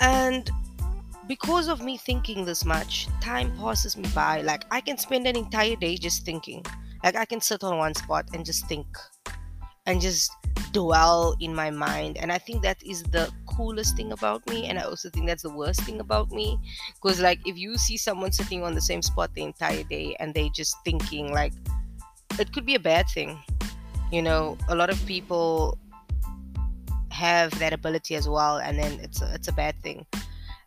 and 0.01 0.51
because 1.27 1.69
of 1.69 1.81
me 1.81 1.97
thinking 1.97 2.43
this 2.45 2.65
much 2.65 3.07
time 3.21 3.55
passes 3.57 3.95
me 3.95 4.09
by 4.13 4.41
like 4.41 4.65
i 4.71 4.81
can 4.81 4.97
spend 4.97 5.25
an 5.25 5.37
entire 5.37 5.77
day 5.77 5.95
just 5.95 6.25
thinking 6.25 6.61
like 7.05 7.15
I 7.15 7.25
can 7.25 7.39
sit 7.39 7.63
on 7.63 7.77
one 7.77 7.93
spot 7.93 8.25
and 8.33 8.43
just 8.43 8.65
think 8.65 8.87
and 9.85 10.01
just 10.01 10.31
dwell 10.71 11.35
in 11.39 11.53
my 11.53 11.69
mind. 11.69 12.17
And 12.17 12.31
I 12.31 12.39
think 12.39 12.63
that 12.63 12.81
is 12.83 13.03
the 13.03 13.31
coolest 13.45 13.95
thing 13.95 14.11
about 14.11 14.45
me. 14.49 14.65
And 14.65 14.79
I 14.79 14.81
also 14.81 15.11
think 15.11 15.27
that's 15.27 15.43
the 15.43 15.53
worst 15.53 15.81
thing 15.81 15.99
about 15.99 16.31
me. 16.31 16.59
Because 16.95 17.21
like 17.21 17.47
if 17.47 17.57
you 17.57 17.77
see 17.77 17.95
someone 17.95 18.31
sitting 18.31 18.63
on 18.63 18.73
the 18.73 18.81
same 18.81 19.03
spot 19.03 19.29
the 19.35 19.43
entire 19.43 19.83
day 19.83 20.17
and 20.19 20.33
they 20.33 20.49
just 20.49 20.75
thinking 20.83 21.31
like 21.31 21.53
it 22.39 22.51
could 22.51 22.65
be 22.65 22.73
a 22.73 22.79
bad 22.79 23.05
thing. 23.13 23.37
You 24.11 24.23
know, 24.23 24.57
a 24.67 24.75
lot 24.75 24.89
of 24.89 25.03
people 25.05 25.77
have 27.15 27.57
that 27.59 27.71
ability 27.73 28.15
as 28.15 28.27
well 28.27 28.57
and 28.57 28.77
then 28.77 28.99
it's 29.01 29.21
a, 29.21 29.33
it's 29.33 29.47
a 29.47 29.53
bad 29.53 29.75
thing. 29.81 30.05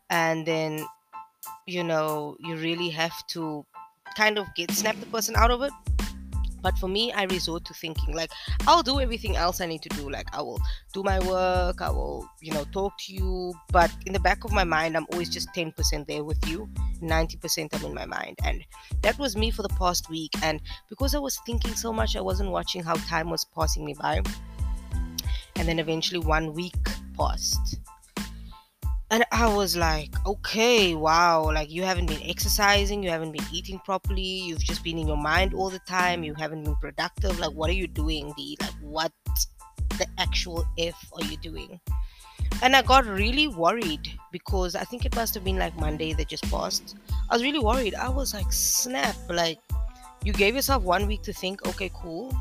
And 0.09 0.45
then 0.45 0.85
you 1.65 1.83
know, 1.83 2.35
you 2.39 2.55
really 2.55 2.89
have 2.89 3.15
to 3.27 3.65
kind 4.17 4.37
of 4.37 4.47
get 4.55 4.71
snap 4.71 4.99
the 4.99 5.05
person 5.07 5.35
out 5.35 5.51
of 5.51 5.61
it. 5.61 5.71
But 6.61 6.77
for 6.77 6.89
me 6.89 7.13
i 7.13 7.23
resort 7.23 7.63
to 7.67 7.73
thinking 7.73 8.13
like 8.13 8.31
i'll 8.67 8.83
do 8.83 8.99
everything 8.99 9.37
else 9.37 9.61
i 9.61 9.65
need 9.65 9.81
to 9.81 9.87
do. 9.89 10.09
Like 10.09 10.27
i 10.35 10.41
will 10.41 10.59
do 10.93 11.03
my 11.03 11.17
work 11.19 11.81
i 11.81 11.89
will 11.89 12.27
you 12.41 12.51
know 12.51 12.65
talk 12.73 12.91
to 13.05 13.13
you. 13.13 13.53
But 13.71 13.89
in 14.05 14.11
the 14.11 14.19
back 14.19 14.43
of 14.43 14.51
my 14.51 14.65
mind 14.65 14.97
i'm 14.97 15.05
always 15.13 15.29
just 15.29 15.47
10% 15.55 16.05
there 16.05 16.25
with 16.25 16.45
you 16.49 16.67
90% 17.01 17.69
i'm 17.73 17.85
in 17.85 17.93
my 17.93 18.05
mind. 18.05 18.37
And 18.43 18.65
that 19.03 19.17
was 19.17 19.37
me 19.37 19.51
for 19.51 19.61
the 19.63 19.75
past 19.79 20.09
week. 20.09 20.31
And 20.43 20.59
because 20.89 21.15
i 21.15 21.19
was 21.19 21.39
thinking 21.45 21.75
so 21.75 21.93
much 21.93 22.17
i 22.17 22.21
wasn't 22.21 22.51
watching 22.51 22.83
how 22.83 22.95
time 22.95 23.29
was 23.29 23.45
passing 23.55 23.85
me 23.85 23.93
by 23.93 24.21
and 25.59 25.67
then 25.67 25.77
eventually 25.77 26.19
one 26.19 26.53
week 26.53 26.73
passed 27.15 27.79
and 29.11 29.25
I 29.31 29.51
was 29.51 29.75
like, 29.75 30.13
okay, 30.25 30.93
wow, 30.93 31.51
like 31.51 31.71
you 31.71 31.83
haven't 31.83 32.05
been 32.05 32.21
exercising, 32.23 33.01
you 33.01 33.09
haven't 33.09 33.31
been 33.31 33.45
eating 33.51 33.79
properly, 33.79 34.21
you've 34.21 34.63
just 34.63 34.83
been 34.83 34.99
in 34.99 35.07
your 35.07 35.17
mind 35.17 35.55
all 35.55 35.71
the 35.71 35.79
time, 35.79 36.23
you 36.23 36.35
haven't 36.35 36.63
been 36.63 36.75
productive. 36.75 37.39
Like, 37.39 37.51
what 37.53 37.71
are 37.71 37.73
you 37.73 37.87
doing, 37.87 38.31
DII? 38.33 38.61
Like, 38.61 38.75
what 38.81 39.11
the 39.97 40.05
actual 40.19 40.63
F 40.77 40.95
are 41.13 41.25
you 41.25 41.37
doing? 41.37 41.79
And 42.61 42.75
I 42.75 42.83
got 42.83 43.05
really 43.05 43.47
worried 43.47 44.11
because 44.31 44.75
I 44.75 44.83
think 44.83 45.05
it 45.05 45.15
must 45.15 45.33
have 45.33 45.43
been 45.43 45.57
like 45.57 45.75
Monday 45.79 46.13
that 46.13 46.27
just 46.27 46.49
passed. 46.51 46.95
I 47.29 47.35
was 47.35 47.41
really 47.41 47.59
worried. 47.59 47.95
I 47.95 48.09
was 48.09 48.35
like, 48.35 48.51
snap, 48.53 49.15
like, 49.27 49.59
you 50.23 50.33
gave 50.33 50.53
yourself 50.53 50.83
one 50.83 51.07
week 51.07 51.23
to 51.23 51.33
think, 51.33 51.67
okay, 51.67 51.89
cool. 51.95 52.31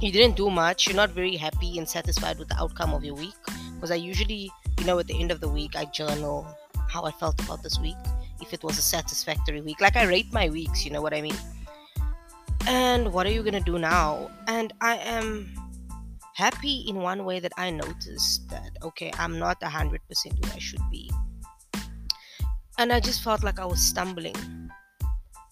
You 0.00 0.12
didn't 0.12 0.36
do 0.36 0.50
much, 0.50 0.86
you're 0.86 0.96
not 0.96 1.10
very 1.10 1.36
happy 1.36 1.78
and 1.78 1.88
satisfied 1.88 2.38
with 2.38 2.48
the 2.48 2.56
outcome 2.56 2.94
of 2.94 3.04
your 3.04 3.14
week. 3.14 3.34
Because 3.74 3.90
I 3.90 3.96
usually 3.96 4.50
you 4.80 4.86
know, 4.86 4.98
at 4.98 5.06
the 5.06 5.20
end 5.20 5.30
of 5.30 5.40
the 5.40 5.48
week, 5.48 5.76
I 5.76 5.84
journal 5.84 6.46
how 6.88 7.04
I 7.04 7.10
felt 7.10 7.38
about 7.44 7.62
this 7.62 7.78
week, 7.78 7.98
if 8.40 8.54
it 8.54 8.64
was 8.64 8.78
a 8.78 8.82
satisfactory 8.82 9.60
week. 9.60 9.80
Like 9.80 9.94
I 9.94 10.04
rate 10.04 10.32
my 10.32 10.48
weeks, 10.48 10.86
you 10.86 10.90
know 10.90 11.02
what 11.02 11.12
I 11.12 11.20
mean? 11.20 11.36
And 12.66 13.12
what 13.12 13.26
are 13.26 13.30
you 13.30 13.42
gonna 13.42 13.60
do 13.60 13.78
now? 13.78 14.30
And 14.48 14.72
I 14.80 14.96
am 14.96 15.54
happy 16.34 16.86
in 16.88 16.96
one 16.96 17.26
way 17.26 17.40
that 17.40 17.52
I 17.58 17.70
noticed 17.70 18.48
that 18.48 18.70
okay, 18.82 19.12
I'm 19.18 19.38
not 19.38 19.62
hundred 19.62 20.00
percent 20.08 20.40
where 20.42 20.52
I 20.54 20.58
should 20.58 20.82
be. 20.90 21.10
And 22.78 22.90
I 22.90 23.00
just 23.00 23.22
felt 23.22 23.44
like 23.44 23.60
I 23.60 23.66
was 23.66 23.82
stumbling. 23.82 24.36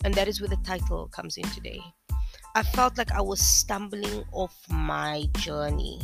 And 0.05 0.15
that 0.15 0.27
is 0.27 0.41
where 0.41 0.49
the 0.49 0.57
title 0.65 1.09
comes 1.09 1.37
in 1.37 1.45
today. 1.51 1.83
I 2.59 2.65
felt 2.65 2.99
like 2.99 3.13
I 3.13 3.21
was 3.21 3.41
stumbling 3.41 4.25
off 4.33 4.53
my 4.69 5.29
journey 5.37 6.01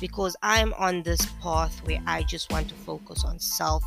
because 0.00 0.36
I'm 0.40 0.72
on 0.74 1.02
this 1.02 1.26
path 1.42 1.76
where 1.84 1.98
I 2.06 2.22
just 2.22 2.52
want 2.52 2.68
to 2.68 2.76
focus 2.76 3.24
on 3.24 3.40
self 3.40 3.82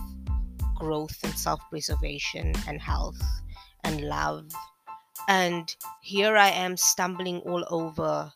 growth 0.76 1.18
and 1.24 1.32
self 1.36 1.62
preservation 1.70 2.52
and 2.68 2.82
health 2.82 3.22
and 3.86 4.02
love. 4.02 4.46
And 5.30 5.74
here 6.02 6.36
I 6.36 6.50
am 6.50 6.76
stumbling 6.76 7.40
all 7.46 7.64
over 7.70 8.30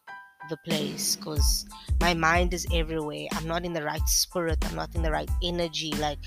the 0.49 0.57
place 0.65 1.17
because 1.17 1.65
my 1.99 2.13
mind 2.13 2.53
is 2.53 2.65
everywhere. 2.73 3.27
I'm 3.33 3.45
not 3.45 3.65
in 3.65 3.73
the 3.73 3.83
right 3.83 4.07
spirit. 4.07 4.63
I'm 4.69 4.75
not 4.77 4.95
in 4.95 5.01
the 5.01 5.11
right 5.11 5.29
energy. 5.43 5.91
Like 5.97 6.19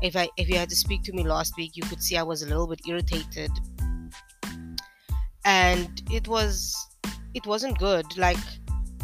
if 0.00 0.16
I 0.16 0.30
if 0.38 0.48
you 0.48 0.56
had 0.56 0.70
to 0.70 0.76
speak 0.76 1.02
to 1.02 1.12
me 1.12 1.22
last 1.22 1.52
week, 1.58 1.76
you 1.76 1.82
could 1.82 2.02
see 2.02 2.16
I 2.16 2.22
was 2.22 2.40
a 2.40 2.48
little 2.48 2.66
bit 2.66 2.80
irritated. 2.88 3.50
And 5.48 6.02
it 6.10 6.28
was 6.28 6.76
it 7.32 7.46
wasn't 7.46 7.78
good. 7.78 8.04
Like 8.18 8.36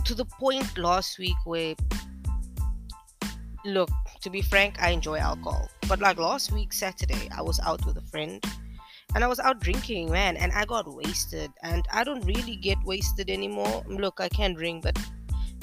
to 0.05 0.15
the 0.15 0.27
point 0.27 0.77
last 0.77 1.19
week 1.19 1.37
where 1.47 1.75
look 3.65 3.89
to 4.21 4.29
be 4.29 4.43
frank 4.43 4.77
i 4.83 4.91
enjoy 4.91 5.17
alcohol. 5.17 5.71
But 5.89 6.01
like 6.01 6.19
last 6.19 6.53
week 6.53 6.75
saturday 6.75 7.31
i 7.35 7.41
was 7.41 7.59
out 7.61 7.85
with 7.87 7.97
a 7.97 8.03
friend 8.03 8.45
and 9.15 9.25
i 9.25 9.27
was 9.27 9.41
out 9.41 9.61
drinking 9.61 10.11
man 10.11 10.37
and 10.37 10.53
i 10.53 10.67
got 10.67 10.87
wasted. 10.95 11.51
And 11.63 11.83
i 11.91 12.05
don't 12.05 12.27
really 12.27 12.57
get 12.57 12.77
wasted 12.85 13.31
anymore. 13.31 13.83
Look 13.89 14.21
i 14.21 14.29
can 14.29 14.53
drink 14.53 14.83
but 14.83 14.99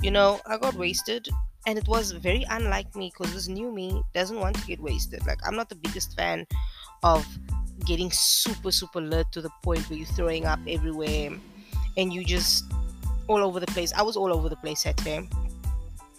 you 0.02 0.10
know 0.10 0.40
i 0.48 0.58
got 0.58 0.74
wasted. 0.74 1.30
And 1.68 1.78
it 1.78 1.88
was 1.88 2.12
very 2.12 2.44
unlike 2.50 2.96
me 2.96 3.12
because 3.16 3.36
this 3.36 3.48
new 3.48 3.72
me 3.72 4.02
doesn't 4.16 4.40
want 4.40 4.56
to 4.56 4.66
get 4.66 4.82
wasted. 4.82 5.28
Like 5.28 5.42
i'm 5.46 5.56
not 5.56 5.70
the 5.70 5.76
biggest 5.76 6.16
fan 6.18 6.48
of 7.04 7.24
getting 7.86 8.12
super 8.12 8.72
super 8.72 9.02
lit 9.02 9.32
to 9.32 9.42
the 9.42 9.50
point 9.64 9.90
where 9.90 9.98
you're 9.98 10.08
throwing 10.08 10.46
up 10.46 10.60
everywhere 10.68 11.32
and 11.98 12.14
you 12.14 12.24
just 12.24 12.66
all 13.28 13.44
over 13.44 13.60
the 13.60 13.68
place. 13.68 13.94
I 13.94 14.02
was 14.02 14.18
all 14.18 14.34
over 14.34 14.50
the 14.50 14.56
place 14.56 14.82
Saturday. 14.82 15.28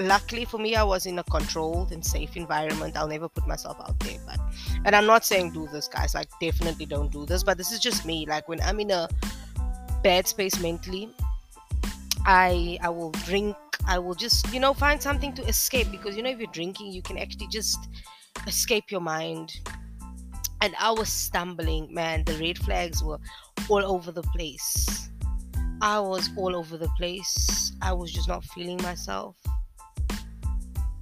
Luckily 0.01 0.45
for 0.45 0.59
me, 0.59 0.75
I 0.75 0.83
was 0.83 1.07
in 1.07 1.19
a 1.19 1.25
controlled 1.25 1.93
and 1.93 2.05
safe 2.05 2.37
environment. 2.37 2.97
I'll 2.97 3.07
never 3.07 3.29
put 3.29 3.47
myself 3.47 3.79
out 3.81 3.99
there, 4.01 4.19
but 4.27 4.41
and 4.85 4.97
I'm 4.97 5.07
not 5.07 5.25
saying 5.25 5.53
do 5.53 5.69
this, 5.69 5.87
guys. 5.87 6.15
Like 6.15 6.29
definitely 6.41 6.87
don't 6.87 7.13
do 7.13 7.27
this. 7.27 7.43
But 7.43 7.59
this 7.59 7.71
is 7.71 7.79
just 7.79 8.05
me. 8.05 8.27
Like 8.27 8.49
when 8.49 8.61
I'm 8.63 8.81
in 8.81 8.91
a 8.91 9.09
bad 10.03 10.27
space 10.27 10.61
mentally, 10.61 11.11
I 12.25 12.79
I 12.83 12.89
will 12.89 13.11
drink. 13.11 13.57
I 13.87 13.99
will 13.99 14.15
just 14.15 14.53
you 14.53 14.61
know 14.61 14.75
find 14.75 15.01
something 15.01 15.35
to 15.35 15.43
escape 15.47 15.91
because 15.91 16.17
you 16.17 16.23
know 16.23 16.31
if 16.31 16.39
you're 16.39 16.53
drinking, 16.53 16.93
you 16.93 17.03
can 17.03 17.19
actually 17.19 17.49
just 17.49 17.89
escape 18.47 18.91
your 18.91 19.01
mind. 19.01 19.61
And 20.63 20.75
I 20.79 20.93
was 20.93 21.11
stumbling, 21.11 21.93
man. 21.93 22.25
The 22.25 22.39
red 22.39 22.57
flags 22.57 23.05
were 23.05 23.19
all 23.69 23.85
over 23.85 24.11
the 24.13 24.23
place 24.23 25.03
I 25.83 25.99
was 25.99 26.31
all 26.37 26.55
over 26.55 26.77
the 26.77 26.89
place. 26.91 27.73
I 27.83 27.93
was 27.93 28.13
just 28.13 28.29
not 28.29 28.45
feeling 28.45 28.81
myself. 28.83 29.35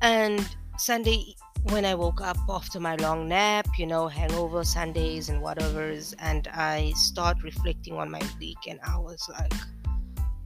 And 0.01 0.41
Sunday, 0.79 1.35
when 1.65 1.85
I 1.85 1.95
woke 1.95 2.23
up 2.23 2.39
after 2.49 2.81
my 2.81 2.97
long 2.97 3.29
nap, 3.29 3.69
you 3.77 3.87
know, 3.87 4.09
hangover 4.09 4.65
Sundays 4.65 5.29
and 5.29 5.43
whatever's, 5.43 6.15
and 6.19 6.49
I 6.49 6.95
start 6.97 7.43
reflecting 7.43 7.99
on 7.99 8.11
my 8.11 8.23
week, 8.39 8.57
and 8.67 8.81
I 8.83 8.97
was 8.97 9.29
like, 9.29 9.53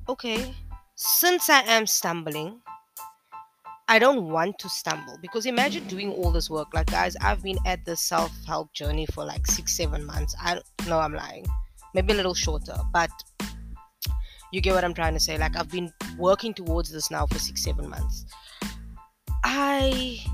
okay, 0.09 0.53
since 0.97 1.49
I 1.49 1.61
am 1.61 1.87
stumbling, 1.87 2.59
I 3.87 3.99
don't 3.99 4.31
want 4.31 4.59
to 4.61 4.69
stumble 4.69 5.19
because 5.21 5.45
imagine 5.45 5.87
doing 5.87 6.11
all 6.13 6.31
this 6.31 6.49
work. 6.49 6.69
Like, 6.73 6.87
guys, 6.87 7.17
I've 7.21 7.43
been 7.43 7.59
at 7.67 7.85
this 7.85 8.01
self 8.01 8.33
help 8.47 8.73
journey 8.73 9.07
for 9.13 9.25
like 9.25 9.47
six, 9.47 9.77
seven 9.77 10.05
months. 10.07 10.35
I 10.41 10.61
know 10.89 10.99
I'm 10.99 11.13
lying, 11.13 11.47
maybe 11.93 12.15
a 12.15 12.17
little 12.17 12.35
shorter, 12.35 12.77
but 12.93 13.11
you 14.53 14.63
get 14.63 14.75
what 14.75 14.85
I'm 14.85 14.95
trying 14.95 15.13
to 15.15 15.21
say. 15.21 15.37
Like, 15.37 15.57
I've 15.57 15.71
been 15.71 15.93
working 16.17 16.55
towards 16.55 16.91
this 16.91 17.11
now 17.11 17.27
for 17.27 17.39
six, 17.39 17.63
seven 17.63 17.91
months. 17.91 18.25
I 19.45 20.25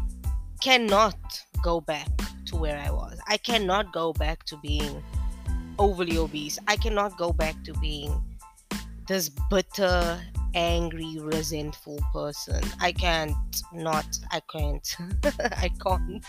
cannot 0.60 1.16
go 1.62 1.80
back 1.80 2.08
to 2.46 2.56
where 2.56 2.78
I 2.78 2.90
was. 2.90 3.18
I 3.26 3.36
cannot 3.36 3.92
go 3.92 4.12
back 4.12 4.44
to 4.44 4.56
being 4.58 5.02
overly 5.78 6.18
obese. 6.18 6.58
I 6.68 6.76
cannot 6.76 7.18
go 7.18 7.32
back 7.32 7.56
to 7.64 7.72
being 7.74 8.22
this 9.08 9.28
bitter 9.50 10.20
angry, 10.54 11.16
resentful 11.20 11.98
person. 12.12 12.62
I 12.80 12.92
can't 12.92 13.34
not 13.72 14.06
I 14.30 14.40
can't. 14.50 14.96
I 15.56 15.70
can't. 15.82 16.26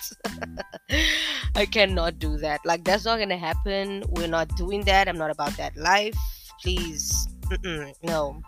I 1.55 1.65
cannot 1.65 2.19
do 2.19 2.37
that. 2.37 2.61
Like 2.65 2.83
that's 2.83 3.05
not 3.05 3.19
gonna 3.19 3.37
happen. 3.37 4.03
We're 4.09 4.27
not 4.27 4.55
doing 4.55 4.81
that. 4.85 5.07
I'm 5.07 5.17
not 5.17 5.31
about 5.31 5.55
that 5.57 5.75
life. 5.75 6.17
Please. 6.61 7.27
Mm-mm, 7.45 7.93
no. 8.03 8.41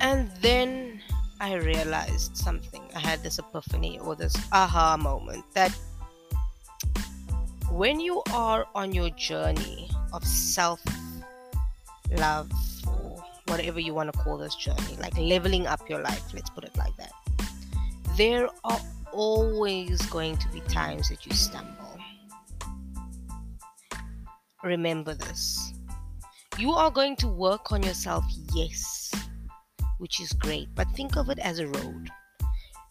And 0.00 0.30
then 0.40 1.00
I 1.40 1.54
realized 1.54 2.36
something. 2.36 2.82
I 2.94 3.00
had 3.00 3.22
this 3.22 3.38
epiphany 3.38 3.98
or 3.98 4.14
this 4.14 4.36
aha 4.52 4.96
moment 4.96 5.44
that 5.54 5.72
when 7.70 8.00
you 8.00 8.22
are 8.32 8.66
on 8.74 8.92
your 8.92 9.10
journey 9.10 9.90
of 10.12 10.24
self 10.24 10.80
love 12.12 12.50
whatever 13.46 13.80
you 13.80 13.94
want 13.94 14.12
to 14.12 14.18
call 14.18 14.38
this 14.38 14.54
journey, 14.54 14.96
like 15.00 15.16
leveling 15.18 15.66
up 15.66 15.88
your 15.88 16.00
life, 16.00 16.34
let's 16.34 16.50
put 16.50 16.64
it 16.64 16.76
like 16.76 16.96
that. 16.96 17.12
There 18.16 18.48
are 18.64 18.80
always 19.12 20.04
going 20.06 20.36
to 20.38 20.48
be 20.48 20.60
times 20.60 21.08
that 21.08 21.26
you 21.26 21.32
stumble. 21.32 21.98
Remember 24.62 25.14
this. 25.14 25.72
You 26.58 26.72
are 26.72 26.90
going 26.90 27.16
to 27.16 27.28
work 27.28 27.72
on 27.72 27.82
yourself, 27.82 28.24
yes, 28.54 29.12
which 29.98 30.20
is 30.20 30.32
great, 30.32 30.68
but 30.74 30.88
think 30.96 31.16
of 31.16 31.28
it 31.28 31.38
as 31.38 31.58
a 31.58 31.66
road. 31.66 32.10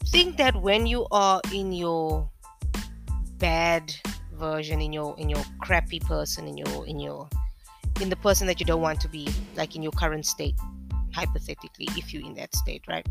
Think 0.07 0.38
that 0.38 0.55
when 0.62 0.85
you 0.85 1.07
are 1.12 1.41
in 1.51 1.74
your 1.74 2.29
bad 3.38 3.93
version, 4.33 4.81
in 4.81 4.93
your 4.93 5.17
in 5.17 5.29
your 5.29 5.43
crappy 5.62 6.00
person, 6.00 6.47
in 6.47 6.57
your 6.57 6.85
in 6.85 7.00
your 7.00 7.27
in 8.02 8.10
the 8.10 8.16
person 8.18 8.48
that 8.48 8.60
you 8.60 8.66
don't 8.66 8.82
want 8.82 9.00
to 9.02 9.10
be, 9.10 9.28
like 9.56 9.75
in 9.75 9.82
your 9.82 9.92
current 9.92 10.25
state, 10.25 10.56
hypothetically, 11.14 11.88
if 11.96 12.14
you're 12.14 12.25
in 12.25 12.34
that 12.36 12.54
state, 12.56 12.84
right? 12.88 13.08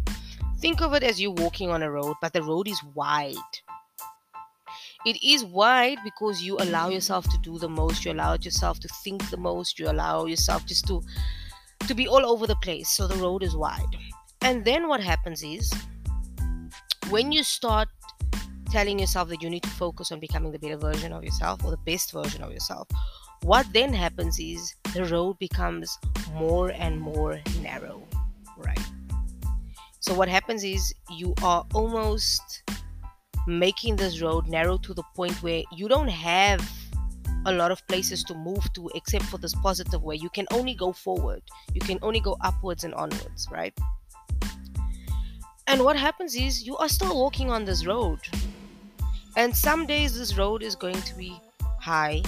Think 0.61 0.83
of 0.83 0.95
it 0.95 1.03
as 1.03 1.21
you 1.21 1.31
walking 1.31 1.71
on 1.71 1.83
a 1.83 1.91
road, 1.91 2.17
but 2.21 2.33
the 2.33 2.43
road 2.43 2.69
is 2.69 2.83
wide. 2.95 3.35
It 5.07 5.23
is 5.23 5.45
wide 5.45 5.99
because 6.03 6.43
you 6.43 6.57
allow 6.59 6.88
yourself 6.88 7.25
to 7.31 7.38
do 7.43 7.59
the 7.59 7.69
most, 7.69 8.05
you 8.05 8.12
allow 8.12 8.35
yourself 8.35 8.81
to 8.81 8.88
think 9.03 9.29
the 9.31 9.37
most, 9.37 9.79
you 9.79 9.88
allow 9.88 10.25
yourself 10.25 10.64
just 10.67 10.87
to 10.87 11.03
to 11.87 11.95
be 11.95 12.09
all 12.09 12.25
over 12.25 12.47
the 12.47 12.57
place. 12.57 12.88
So 12.88 13.07
the 13.07 13.17
road 13.17 13.43
is 13.43 13.55
wide. 13.55 13.97
And 14.41 14.64
then 14.64 14.88
what 14.88 15.03
happens 15.03 15.43
is 15.43 15.71
when 17.11 17.31
you 17.31 17.43
start 17.43 17.88
telling 18.71 18.99
yourself 18.99 19.29
that 19.29 19.43
you 19.43 19.50
need 19.50 19.62
to 19.62 19.71
focus 19.71 20.11
on 20.11 20.19
becoming 20.19 20.50
the 20.50 20.59
better 20.59 20.76
version 20.76 21.12
of 21.12 21.23
yourself 21.23 21.62
or 21.64 21.71
the 21.71 21.85
best 21.85 22.12
version 22.12 22.43
of 22.43 22.53
yourself 22.53 22.88
what 23.44 23.66
then 23.74 23.92
happens 23.92 24.38
is 24.38 24.74
the 24.94 25.04
road 25.04 25.38
becomes 25.38 25.98
more 26.32 26.70
and 26.70 26.98
more 26.98 27.38
narrow, 27.60 28.02
right? 28.56 28.80
So, 30.00 30.14
what 30.14 30.30
happens 30.30 30.64
is 30.64 30.94
you 31.11 31.35
are 31.42 31.62
almost 31.74 32.62
making 33.46 33.96
this 33.96 34.22
road 34.22 34.48
narrow 34.48 34.78
to 34.78 34.94
the 34.94 35.02
point 35.14 35.42
where 35.42 35.62
you 35.70 35.88
don't 35.88 36.09
have 36.09 36.66
a 37.44 37.52
lot 37.52 37.70
of 37.70 37.87
places 37.87 38.24
to 38.24 38.35
move 38.35 38.72
to 38.72 38.90
except 38.94 39.26
for 39.26 39.37
this 39.37 39.54
positive 39.57 40.02
way. 40.02 40.16
You 40.16 40.30
can 40.30 40.46
only 40.50 40.74
go 40.74 40.92
forward, 40.92 41.42
you 41.74 41.83
can 41.83 41.98
only 42.00 42.20
go 42.20 42.38
upwards 42.40 42.85
and 42.85 42.94
onwards, 42.94 43.46
right? 43.52 43.76
And 45.66 45.85
what 45.85 45.96
happens 45.96 46.35
is 46.35 46.66
you 46.66 46.78
are 46.78 46.88
still 46.88 47.14
walking 47.14 47.50
on 47.50 47.66
this 47.66 47.85
road. 47.85 48.20
And 49.37 49.54
some 49.54 49.85
days 49.85 50.18
this 50.18 50.38
road 50.38 50.62
is 50.62 50.74
going 50.74 51.02
to 51.02 51.14
be 51.14 51.38
high, 51.78 52.22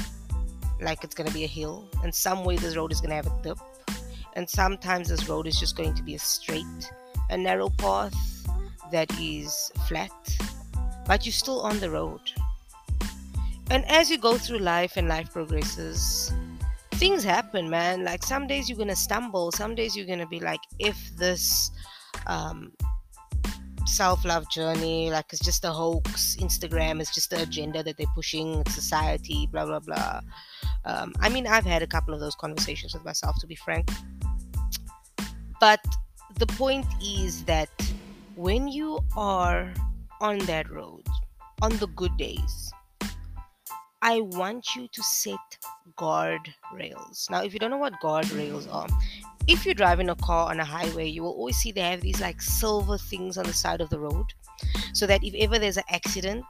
like 0.81 1.05
it's 1.05 1.15
going 1.15 1.29
to 1.29 1.35
be 1.35 1.45
a 1.45 1.49
hill, 1.49 1.89
and 2.03 2.15
some 2.15 2.45
way 2.45 2.57
this 2.57 2.77
road 2.77 2.93
is 2.93 3.01
going 3.01 3.11
to 3.11 3.17
have 3.17 3.27
a 3.27 3.43
dip, 3.43 3.59
and 4.35 4.49
sometimes 4.49 5.09
this 5.09 5.29
road 5.29 5.47
is 5.47 5.59
just 5.59 5.77
going 5.77 5.95
to 5.95 6.03
be 6.03 6.15
a 6.15 6.19
straight, 6.19 6.91
a 7.31 7.37
narrow 7.37 7.69
path 7.71 8.15
that 8.93 9.11
is 9.19 9.73
flat, 9.89 10.11
but 11.07 11.25
you're 11.25 11.33
still 11.33 11.61
on 11.61 11.79
the 11.81 11.91
road. 11.91 12.21
And 13.71 13.85
as 13.87 14.11
you 14.11 14.19
go 14.19 14.39
through 14.39 14.59
life 14.59 14.97
and 14.97 15.09
life 15.09 15.33
progresses, 15.33 16.33
things 16.93 17.25
happen, 17.25 17.69
man. 17.69 18.05
Like 18.05 18.23
some 18.23 18.47
days 18.47 18.69
you're 18.69 18.79
gonna 18.79 18.95
stumble, 18.95 19.51
some 19.53 19.75
days 19.75 19.97
you're 19.97 20.07
gonna 20.07 20.27
be 20.27 20.41
like, 20.41 20.61
if 20.79 20.97
this 21.17 21.71
um, 22.27 22.73
self-love 23.87 24.51
journey 24.51 25.11
like 25.11 25.27
it's 25.33 25.45
just 25.45 25.65
a 25.65 25.71
hoax. 25.71 26.37
Instagram 26.41 27.01
is 27.01 27.11
just 27.11 27.31
the 27.31 27.43
agenda 27.43 27.83
that 27.83 27.97
they're 27.97 28.07
pushing. 28.15 28.63
Society 28.69 29.49
blah 29.51 29.65
blah 29.65 29.81
blah 29.81 30.21
um, 30.87 31.13
i 31.21 31.29
mean 31.29 31.47
i've 31.47 31.65
had 31.65 31.83
a 31.83 31.87
couple 31.87 32.15
of 32.15 32.21
those 32.21 32.35
conversations 32.35 32.95
with 32.95 33.05
myself 33.05 33.37
to 33.41 33.47
be 33.47 33.57
frank. 33.57 33.89
But 35.59 35.81
the 36.39 36.47
point 36.47 36.87
is 37.03 37.45
that 37.45 37.71
when 38.35 38.69
you 38.69 38.99
are 39.17 39.73
on 40.21 40.39
that 40.41 40.71
road 40.71 41.07
on 41.63 41.77
the 41.79 41.87
good 41.89 42.15
days 42.19 42.73
i 44.03 44.21
want 44.21 44.77
you 44.77 44.87
to 44.93 45.03
set 45.03 45.59
guard 45.97 46.53
rails 46.75 47.27
now 47.31 47.43
if 47.43 47.55
you 47.55 47.59
don't 47.59 47.71
know 47.71 47.79
what 47.79 47.99
guard 48.01 48.31
rails 48.33 48.67
are 48.67 48.89
if 49.47 49.65
you're 49.65 49.75
driving 49.75 50.09
a 50.09 50.17
car 50.17 50.51
on 50.51 50.59
a 50.59 50.65
highway, 50.65 51.07
you 51.07 51.23
will 51.23 51.31
always 51.31 51.57
see 51.57 51.71
they 51.71 51.81
have 51.81 52.01
these 52.01 52.21
like 52.21 52.43
silver 52.43 52.99
things 52.99 53.39
on 53.39 53.45
the 53.45 53.53
side 53.53 53.81
of 53.81 53.89
the 53.91 53.99
road 53.99 54.27
so 54.93 55.07
that 55.07 55.23
if 55.23 55.35
ever 55.35 55.59
there's 55.59 55.77
an 55.77 55.85
accident, 55.91 56.45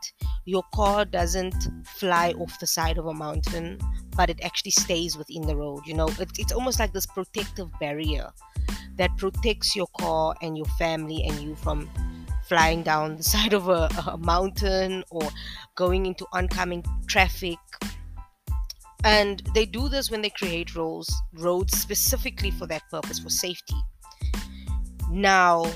your 0.46 0.62
car 0.74 1.04
doesn't 1.04 1.68
fly 1.84 2.32
off 2.38 2.58
the 2.58 2.66
side 2.66 2.96
of 2.96 3.06
a 3.06 3.14
mountain, 3.14 3.78
but 4.16 4.30
it 4.30 4.40
actually 4.42 4.70
stays 4.70 5.16
within 5.16 5.42
the 5.42 5.56
road. 5.56 5.82
You 5.86 5.94
know, 5.94 6.08
it, 6.08 6.30
it's 6.38 6.52
almost 6.52 6.78
like 6.78 6.92
this 6.92 7.06
protective 7.06 7.68
barrier 7.78 8.30
that 8.96 9.16
protects 9.18 9.76
your 9.76 9.86
car 9.98 10.34
and 10.42 10.56
your 10.56 10.66
family 10.78 11.24
and 11.24 11.38
you 11.40 11.54
from 11.56 11.90
flying 12.48 12.82
down 12.82 13.16
the 13.16 13.22
side 13.34 13.52
of 13.52 13.68
a, 13.68 13.88
a 14.08 14.16
mountain 14.18 15.04
or 15.10 15.28
going 15.74 16.06
into 16.06 16.26
oncoming 16.32 16.84
traffic. 17.06 17.58
And 19.04 19.42
they 19.54 19.66
do 19.66 19.88
this 19.88 20.10
when 20.10 20.22
they 20.22 20.30
create 20.30 20.74
roads 20.74 21.14
roads 21.34 21.78
specifically 21.78 22.50
for 22.50 22.66
that 22.66 22.82
purpose 22.90 23.20
for 23.20 23.30
safety. 23.30 23.76
Now 25.10 25.70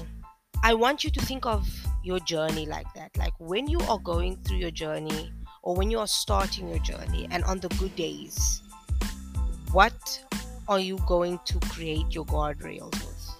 i 0.62 0.74
want 0.74 1.04
you 1.04 1.10
to 1.10 1.20
think 1.22 1.46
of 1.46 1.66
your 2.02 2.18
journey 2.20 2.66
like 2.66 2.92
that. 2.94 3.16
Like 3.16 3.32
when 3.38 3.68
you 3.68 3.80
are 3.82 3.98
going 3.98 4.36
through 4.42 4.56
your 4.56 4.70
journey 4.70 5.32
or 5.62 5.74
when 5.76 5.90
you 5.90 5.98
are 5.98 6.06
starting 6.06 6.68
your 6.68 6.78
journey 6.80 7.26
and 7.30 7.44
on 7.44 7.58
the 7.60 7.68
good 7.80 7.94
days 7.96 8.62
what 9.72 10.24
are 10.68 10.80
you 10.80 10.98
going 11.06 11.38
to 11.44 11.58
create 11.68 12.06
your 12.10 12.24
guardrails 12.26 12.92
with 12.92 13.34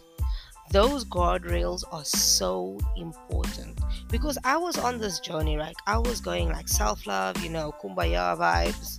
those 0.71 1.05
guardrails 1.05 1.83
are 1.93 2.05
so 2.05 2.79
important 2.97 3.81
because 4.11 4.39
i 4.45 4.57
was 4.57 4.79
on 4.79 4.99
this 4.99 5.19
journey 5.21 5.57
right 5.57 5.77
i 5.87 5.99
was 5.99 6.21
going 6.21 6.49
like 6.49 6.69
self-love 6.69 7.37
you 7.43 7.51
know 7.51 7.75
kumbaya 7.83 8.37
vibes 8.39 8.99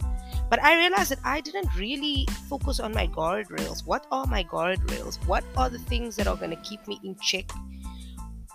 but 0.52 0.62
I 0.62 0.78
realized 0.78 1.12
that 1.12 1.20
I 1.24 1.40
didn't 1.40 1.74
really 1.78 2.28
focus 2.50 2.82
on 2.82 2.94
my 2.94 3.08
guardrails. 3.08 3.86
What 3.88 4.06
are 4.12 4.28
my 4.28 4.44
guardrails? 4.44 5.16
What 5.26 5.46
are 5.56 5.70
the 5.70 5.80
things 5.80 6.18
that 6.18 6.28
are 6.28 6.36
going 6.36 6.50
to 6.50 6.58
keep 6.58 6.86
me 6.90 7.00
in 7.06 7.16
check 7.22 7.50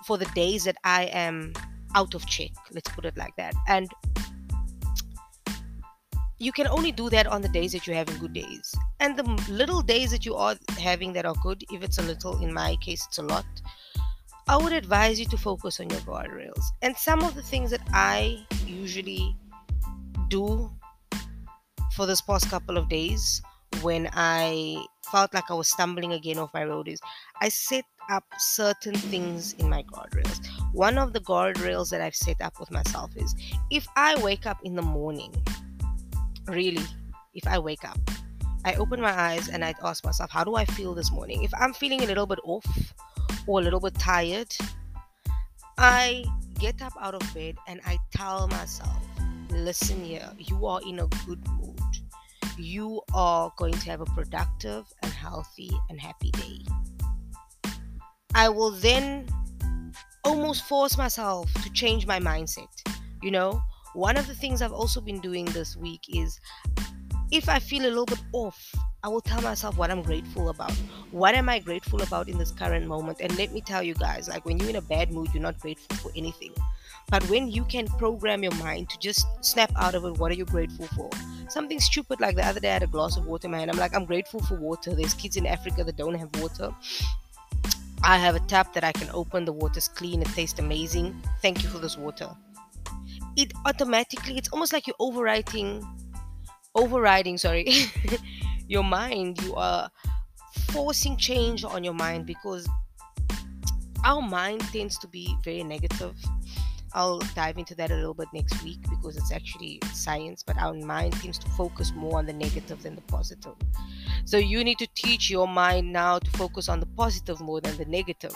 for 0.04 0.18
the 0.18 0.26
days 0.34 0.64
that 0.64 0.76
I 0.84 1.04
am 1.04 1.54
out 1.94 2.14
of 2.14 2.26
check? 2.26 2.50
Let's 2.70 2.90
put 2.90 3.06
it 3.06 3.16
like 3.16 3.34
that. 3.36 3.54
And 3.66 3.90
you 6.38 6.52
can 6.52 6.66
only 6.66 6.92
do 6.92 7.08
that 7.10 7.26
on 7.26 7.40
the 7.40 7.48
days 7.48 7.72
that 7.72 7.86
you're 7.86 7.96
having 7.96 8.18
good 8.18 8.34
days. 8.34 8.74
And 9.00 9.16
the 9.16 9.24
little 9.48 9.80
days 9.80 10.10
that 10.10 10.26
you 10.26 10.34
are 10.34 10.56
having 10.78 11.12
that 11.14 11.24
are 11.24 11.34
good, 11.42 11.64
if 11.72 11.82
it's 11.82 11.98
a 11.98 12.02
little, 12.02 12.42
in 12.42 12.52
my 12.52 12.76
case, 12.76 13.06
it's 13.06 13.18
a 13.18 13.22
lot, 13.22 13.46
I 14.48 14.56
would 14.56 14.72
advise 14.72 15.18
you 15.18 15.26
to 15.26 15.38
focus 15.38 15.80
on 15.80 15.90
your 15.90 16.00
guardrails. 16.00 16.62
And 16.82 16.96
some 16.96 17.22
of 17.22 17.34
the 17.34 17.42
things 17.42 17.70
that 17.70 17.80
I 17.92 18.44
usually 18.66 19.34
do 20.28 20.70
for 21.94 22.06
this 22.06 22.20
past 22.20 22.50
couple 22.50 22.76
of 22.76 22.88
days 22.88 23.40
when 23.82 24.08
I 24.12 24.84
felt 25.10 25.32
like 25.32 25.50
I 25.50 25.54
was 25.54 25.68
stumbling 25.68 26.12
again 26.12 26.38
off 26.38 26.52
my 26.52 26.64
road 26.64 26.88
is 26.88 27.00
I 27.40 27.48
set 27.48 27.84
up 28.10 28.24
certain 28.38 28.94
things 28.94 29.54
in 29.54 29.68
my 29.68 29.82
guardrails. 29.84 30.46
One 30.72 30.98
of 30.98 31.12
the 31.12 31.20
guardrails 31.20 31.90
that 31.90 32.00
I've 32.00 32.14
set 32.14 32.40
up 32.40 32.60
with 32.60 32.70
myself 32.70 33.10
is 33.16 33.34
if 33.70 33.86
I 33.96 34.20
wake 34.22 34.46
up 34.46 34.58
in 34.62 34.76
the 34.76 34.82
morning, 34.82 35.34
really, 36.48 36.84
if 37.34 37.46
I 37.46 37.58
wake 37.58 37.84
up, 37.84 37.98
I 38.64 38.74
open 38.74 39.00
my 39.00 39.12
eyes 39.12 39.48
and 39.48 39.64
I 39.64 39.74
ask 39.82 40.04
myself, 40.04 40.30
how 40.30 40.44
do 40.44 40.56
I 40.56 40.64
feel 40.64 40.94
this 40.94 41.12
morning? 41.12 41.44
If 41.44 41.52
I'm 41.60 41.72
feeling 41.72 42.02
a 42.02 42.06
little 42.06 42.26
bit 42.26 42.40
off 42.44 42.66
or 43.46 43.60
a 43.60 43.62
little 43.62 43.80
bit 43.80 43.94
tired, 43.94 44.54
I 45.78 46.24
get 46.58 46.82
up 46.82 46.94
out 47.00 47.14
of 47.14 47.34
bed 47.34 47.56
and 47.68 47.80
I 47.86 47.98
tell 48.14 48.48
myself, 48.48 48.96
listen 49.50 50.04
here, 50.04 50.28
you 50.38 50.66
are 50.66 50.80
in 50.86 51.00
a 51.00 51.06
good 51.26 51.46
mood. 51.48 51.80
You 52.58 53.02
are 53.14 53.52
going 53.58 53.74
to 53.74 53.90
have 53.90 54.00
a 54.00 54.06
productive 54.06 54.86
and 55.02 55.12
healthy 55.12 55.70
and 55.90 56.00
happy 56.00 56.30
day. 56.30 56.60
I 58.34 58.48
will 58.48 58.70
then 58.70 59.28
almost 60.24 60.64
force 60.64 60.98
myself 60.98 61.52
to 61.62 61.70
change 61.72 62.06
my 62.06 62.18
mindset. 62.18 62.66
You 63.22 63.30
know, 63.30 63.62
one 63.96 64.18
of 64.18 64.26
the 64.26 64.34
things 64.34 64.60
I've 64.60 64.72
also 64.72 65.00
been 65.00 65.20
doing 65.20 65.46
this 65.46 65.74
week 65.74 66.02
is 66.10 66.38
if 67.32 67.48
I 67.48 67.58
feel 67.58 67.86
a 67.86 67.88
little 67.88 68.04
bit 68.04 68.22
off, 68.32 68.74
I 69.02 69.08
will 69.08 69.22
tell 69.22 69.40
myself 69.40 69.78
what 69.78 69.90
I'm 69.90 70.02
grateful 70.02 70.50
about. 70.50 70.72
What 71.12 71.34
am 71.34 71.48
I 71.48 71.60
grateful 71.60 72.02
about 72.02 72.28
in 72.28 72.36
this 72.36 72.50
current 72.50 72.86
moment? 72.86 73.20
And 73.20 73.36
let 73.38 73.52
me 73.52 73.62
tell 73.62 73.82
you 73.82 73.94
guys, 73.94 74.28
like 74.28 74.44
when 74.44 74.58
you're 74.58 74.68
in 74.68 74.76
a 74.76 74.82
bad 74.82 75.12
mood, 75.12 75.30
you're 75.32 75.42
not 75.42 75.58
grateful 75.60 75.96
for 75.96 76.12
anything. 76.14 76.52
But 77.08 77.22
when 77.30 77.48
you 77.48 77.64
can 77.64 77.86
program 77.86 78.42
your 78.42 78.54
mind 78.56 78.90
to 78.90 78.98
just 78.98 79.26
snap 79.40 79.72
out 79.76 79.94
of 79.94 80.04
it, 80.04 80.18
what 80.18 80.30
are 80.30 80.34
you 80.34 80.44
grateful 80.44 80.88
for? 80.88 81.08
Something 81.48 81.80
stupid 81.80 82.20
like 82.20 82.36
the 82.36 82.46
other 82.46 82.60
day, 82.60 82.70
I 82.70 82.74
had 82.74 82.82
a 82.82 82.88
glass 82.88 83.16
of 83.16 83.24
water, 83.24 83.48
man. 83.48 83.70
I'm 83.70 83.78
like, 83.78 83.94
I'm 83.96 84.04
grateful 84.04 84.40
for 84.40 84.56
water. 84.56 84.94
There's 84.94 85.14
kids 85.14 85.38
in 85.38 85.46
Africa 85.46 85.84
that 85.84 85.96
don't 85.96 86.14
have 86.14 86.28
water. 86.40 86.70
I 88.04 88.18
have 88.18 88.36
a 88.36 88.40
tap 88.40 88.74
that 88.74 88.84
I 88.84 88.92
can 88.92 89.08
open. 89.14 89.46
The 89.46 89.52
water's 89.52 89.88
clean. 89.88 90.20
It 90.20 90.28
tastes 90.28 90.60
amazing. 90.60 91.18
Thank 91.40 91.62
you 91.62 91.70
for 91.70 91.78
this 91.78 91.96
water. 91.96 92.28
It 93.36 93.52
automatically, 93.66 94.38
it's 94.38 94.48
almost 94.48 94.72
like 94.72 94.86
you're 94.86 94.96
overwriting, 95.00 95.84
overriding, 96.74 97.38
sorry, 97.38 97.66
your 98.68 98.84
mind. 98.84 99.42
You 99.42 99.54
are 99.54 99.90
forcing 100.70 101.16
change 101.16 101.64
on 101.64 101.84
your 101.84 101.94
mind 101.94 102.26
because 102.26 102.68
our 104.04 104.22
mind 104.22 104.62
tends 104.72 104.98
to 104.98 105.08
be 105.08 105.36
very 105.44 105.62
negative 105.62 106.14
I'll 106.96 107.18
dive 107.34 107.58
into 107.58 107.74
that 107.74 107.90
a 107.90 107.94
little 107.94 108.14
bit 108.14 108.28
next 108.32 108.62
week 108.64 108.78
because 108.88 109.18
it's 109.18 109.30
actually 109.30 109.80
science, 109.92 110.42
but 110.42 110.56
our 110.56 110.72
mind 110.72 111.12
tends 111.12 111.38
to 111.40 111.48
focus 111.50 111.92
more 111.94 112.18
on 112.18 112.24
the 112.24 112.32
negative 112.32 112.82
than 112.82 112.94
the 112.94 113.02
positive. 113.02 113.54
So 114.24 114.38
you 114.38 114.64
need 114.64 114.78
to 114.78 114.86
teach 114.94 115.28
your 115.28 115.46
mind 115.46 115.92
now 115.92 116.18
to 116.18 116.30
focus 116.32 116.70
on 116.70 116.80
the 116.80 116.86
positive 116.86 117.38
more 117.38 117.60
than 117.60 117.76
the. 117.76 118.34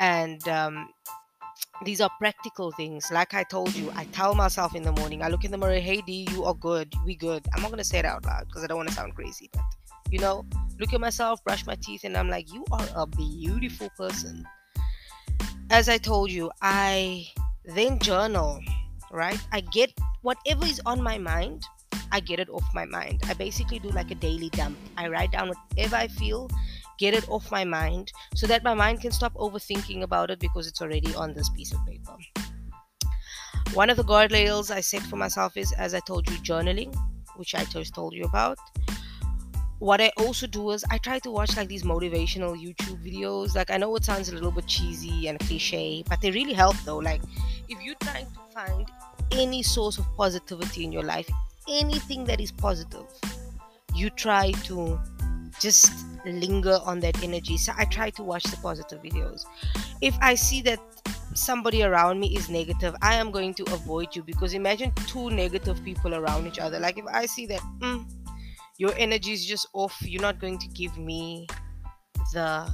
And 0.00 0.48
um, 0.48 0.88
these 1.84 2.00
are 2.00 2.10
practical 2.18 2.72
things. 2.72 3.10
Like 3.12 3.34
I 3.34 3.42
told 3.44 3.74
you, 3.74 3.92
I 3.94 4.04
tell 4.06 4.34
myself 4.34 4.74
in 4.74 4.82
the 4.82 4.92
morning, 4.92 5.22
I 5.22 5.28
look 5.28 5.44
in 5.44 5.50
the 5.50 5.58
mirror, 5.58 5.78
hey 5.78 6.00
DII, 6.02 6.30
you 6.32 6.44
are 6.44 6.54
good, 6.54 6.94
we 7.04 7.14
good. 7.14 7.46
I'm 7.54 7.62
not 7.62 7.70
gonna 7.70 7.84
say 7.84 7.98
it 7.98 8.04
out 8.04 8.24
loud 8.24 8.46
because 8.46 8.64
I 8.64 8.66
don't 8.66 8.78
want 8.78 8.88
to 8.88 8.94
sound 8.94 9.14
crazy, 9.14 9.50
but 9.52 9.62
you 10.10 10.18
know, 10.18 10.44
look 10.78 10.92
at 10.92 11.00
myself, 11.00 11.42
brush 11.44 11.66
my 11.66 11.74
teeth, 11.76 12.04
and 12.04 12.16
I'm 12.16 12.28
like, 12.28 12.52
you 12.52 12.64
are 12.72 12.86
a 12.94 13.06
beautiful 13.06 13.90
person. 13.96 14.44
As 15.70 15.88
I 15.88 15.98
told 15.98 16.30
you, 16.30 16.50
I 16.62 17.26
then 17.64 17.98
journal, 17.98 18.60
right? 19.10 19.38
I 19.52 19.60
get 19.60 19.92
whatever 20.22 20.64
is 20.64 20.80
on 20.86 21.02
my 21.02 21.18
mind, 21.18 21.64
I 22.12 22.20
get 22.20 22.38
it 22.38 22.48
off 22.48 22.64
my 22.72 22.84
mind. 22.84 23.22
I 23.26 23.34
basically 23.34 23.78
do 23.78 23.90
like 23.90 24.10
a 24.10 24.14
daily 24.14 24.48
dump. 24.50 24.78
I 24.96 25.08
write 25.08 25.32
down 25.32 25.48
whatever 25.48 25.96
I 25.96 26.08
feel, 26.08 26.48
get 26.98 27.14
it 27.14 27.28
off 27.28 27.50
my 27.50 27.64
mind 27.64 28.12
so 28.34 28.46
that 28.46 28.64
my 28.64 28.74
mind 28.74 29.00
can 29.00 29.10
stop 29.10 29.34
overthinking 29.34 30.02
about 30.02 30.30
it 30.30 30.38
because 30.38 30.66
it's 30.66 30.82
already 30.82 31.14
on 31.14 31.34
this 31.34 31.48
piece 31.50 31.72
of 31.72 31.84
paper. 31.86 32.16
One 33.74 33.90
of 33.90 33.96
the 33.96 34.04
guardrails 34.04 34.70
I 34.70 34.80
set 34.80 35.02
for 35.02 35.16
myself 35.16 35.56
is, 35.56 35.72
as 35.72 35.92
I 35.94 36.00
told 36.00 36.30
you, 36.30 36.36
journaling, 36.38 36.94
which 37.36 37.54
I 37.54 37.64
just 37.64 37.94
told 37.94 38.14
you 38.14 38.24
about 38.24 38.58
what 39.78 40.00
I 40.00 40.10
also 40.16 40.46
do 40.46 40.70
is 40.70 40.84
I 40.90 40.98
try 40.98 41.18
to 41.20 41.30
watch 41.30 41.56
like 41.56 41.68
these 41.68 41.82
motivational 41.82 42.56
YouTube 42.56 43.04
videos. 43.04 43.54
Like 43.54 43.70
I 43.70 43.76
know 43.76 43.94
it 43.96 44.04
sounds 44.04 44.28
a 44.30 44.34
little 44.34 44.50
bit 44.50 44.66
cheesy 44.66 45.28
and 45.28 45.38
cliche, 45.38 46.02
but 46.08 46.20
they 46.20 46.30
really 46.30 46.54
help 46.54 46.76
though. 46.84 46.98
Like 46.98 47.20
if 47.68 47.82
you're 47.82 47.94
trying 48.00 48.26
to 48.26 48.40
find 48.54 48.90
any 49.32 49.62
source 49.62 49.98
of 49.98 50.06
positivity 50.16 50.84
in 50.84 50.92
your 50.92 51.02
life, 51.02 51.28
anything 51.68 52.24
that 52.24 52.40
is 52.40 52.50
positive, 52.50 53.04
you 53.94 54.08
try 54.10 54.52
to 54.64 54.98
just 55.60 55.92
linger 56.26 56.78
on 56.84 57.00
that 57.00 57.22
energy. 57.22 57.56
So 57.56 57.72
I 57.76 57.84
try 57.84 58.10
to 58.10 58.22
watch 58.22 58.44
the 58.44 58.56
positive 58.58 59.02
videos. 59.02 59.44
If 60.00 60.16
I 60.20 60.34
see 60.34 60.62
that 60.62 60.80
somebody 61.34 61.82
around 61.82 62.20
me 62.20 62.36
is 62.36 62.48
negative, 62.48 62.94
I 63.02 63.14
am 63.14 63.30
going 63.30 63.54
to 63.54 63.62
avoid 63.72 64.14
you 64.14 64.22
because 64.22 64.54
imagine 64.54 64.92
two 65.06 65.30
negative 65.30 65.82
people 65.84 66.14
around 66.14 66.46
each 66.46 66.58
other. 66.58 66.78
Like 66.78 66.98
if 66.98 67.06
I 67.06 67.26
see 67.26 67.46
that, 67.46 67.60
mm, 67.78 68.04
your 68.78 68.92
energy 68.98 69.32
is 69.32 69.44
just 69.46 69.66
off 69.72 69.96
you're 70.02 70.22
not 70.22 70.38
going 70.38 70.58
to 70.58 70.68
give 70.68 70.96
me 70.98 71.46
the 72.32 72.72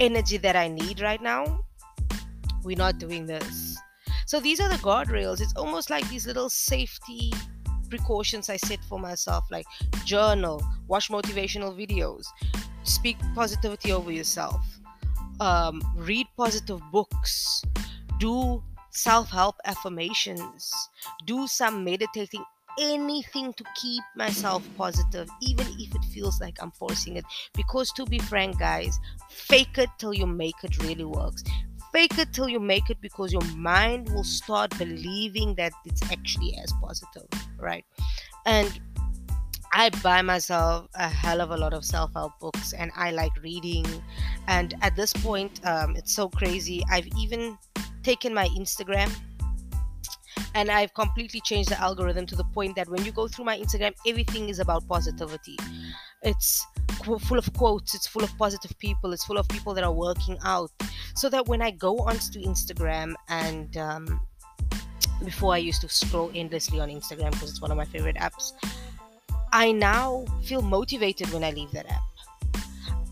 energy 0.00 0.36
that 0.36 0.56
i 0.56 0.68
need 0.68 1.00
right 1.00 1.22
now 1.22 1.60
we're 2.64 2.76
not 2.76 2.98
doing 2.98 3.26
this 3.26 3.78
so 4.26 4.40
these 4.40 4.60
are 4.60 4.68
the 4.68 4.76
guardrails 4.76 5.40
it's 5.40 5.54
almost 5.54 5.88
like 5.88 6.08
these 6.08 6.26
little 6.26 6.50
safety 6.50 7.32
precautions 7.88 8.50
i 8.50 8.56
set 8.56 8.82
for 8.84 8.98
myself 8.98 9.44
like 9.50 9.66
journal 10.04 10.62
watch 10.88 11.08
motivational 11.08 11.76
videos 11.76 12.24
speak 12.86 13.16
positivity 13.34 13.92
over 13.92 14.10
yourself 14.10 14.60
um, 15.40 15.82
read 15.96 16.26
positive 16.36 16.80
books 16.92 17.62
do 18.18 18.62
self-help 18.90 19.56
affirmations 19.64 20.72
do 21.26 21.46
some 21.46 21.84
meditating 21.84 22.42
anything 22.78 23.52
to 23.54 23.64
keep 23.74 24.02
myself 24.16 24.66
positive, 24.76 25.28
even 25.40 25.66
if 25.78 25.94
it 25.94 26.04
feels 26.12 26.40
like 26.40 26.62
I'm 26.62 26.70
forcing 26.72 27.16
it. 27.16 27.24
Because 27.54 27.90
to 27.92 28.04
be 28.04 28.18
frank, 28.18 28.58
guys, 28.58 28.98
fake 29.28 29.78
it 29.78 29.88
till 29.98 30.14
you 30.14 30.26
make 30.26 30.56
it 30.62 30.82
really 30.82 31.04
works. 31.04 31.42
Fake 31.92 32.18
it 32.18 32.32
till 32.32 32.48
you 32.48 32.60
make 32.60 32.90
it 32.90 33.00
because 33.00 33.32
your 33.32 33.44
mind 33.56 34.10
will 34.10 34.24
start 34.24 34.76
believing 34.78 35.54
that 35.54 35.72
it's 35.84 36.02
actually 36.10 36.56
as 36.62 36.72
positive, 36.82 37.26
right? 37.58 37.84
And 38.44 38.80
I 39.78 39.90
buy 40.02 40.22
myself 40.22 40.88
a 40.94 41.06
hell 41.06 41.42
of 41.42 41.50
a 41.50 41.56
lot 41.56 41.74
of 41.74 41.84
self 41.84 42.14
help 42.14 42.32
books 42.40 42.72
and 42.72 42.90
I 42.96 43.10
like 43.10 43.32
reading. 43.42 43.84
And 44.48 44.72
at 44.80 44.96
this 44.96 45.12
point, 45.12 45.60
um, 45.66 45.94
it's 45.96 46.14
so 46.14 46.30
crazy. 46.30 46.82
I've 46.90 47.06
even 47.18 47.58
taken 48.02 48.32
my 48.32 48.48
Instagram 48.56 49.14
and 50.54 50.70
I've 50.70 50.94
completely 50.94 51.42
changed 51.42 51.68
the 51.68 51.78
algorithm 51.78 52.24
to 52.24 52.34
the 52.34 52.44
point 52.54 52.74
that 52.76 52.88
when 52.88 53.04
you 53.04 53.12
go 53.12 53.28
through 53.28 53.44
my 53.44 53.58
Instagram, 53.58 53.92
everything 54.06 54.48
is 54.48 54.60
about 54.60 54.88
positivity. 54.88 55.58
It's 56.22 56.64
full 57.04 57.36
of 57.36 57.52
quotes, 57.52 57.94
it's 57.94 58.06
full 58.06 58.24
of 58.24 58.34
positive 58.38 58.78
people, 58.78 59.12
it's 59.12 59.26
full 59.26 59.36
of 59.36 59.46
people 59.46 59.74
that 59.74 59.84
are 59.84 59.92
working 59.92 60.38
out. 60.42 60.70
So 61.14 61.28
that 61.28 61.48
when 61.48 61.60
I 61.60 61.70
go 61.70 61.98
onto 61.98 62.40
Instagram 62.40 63.12
and 63.28 63.76
um, 63.76 64.26
before 65.22 65.52
I 65.52 65.58
used 65.58 65.82
to 65.82 65.88
scroll 65.90 66.30
endlessly 66.34 66.80
on 66.80 66.88
Instagram 66.88 67.32
because 67.32 67.50
it's 67.50 67.60
one 67.60 67.70
of 67.70 67.76
my 67.76 67.84
favorite 67.84 68.16
apps, 68.16 68.52
I 69.52 69.72
now 69.72 70.24
feel 70.42 70.62
motivated 70.62 71.32
when 71.32 71.44
I 71.44 71.50
leave 71.50 71.70
that 71.72 71.86
app. 71.90 72.02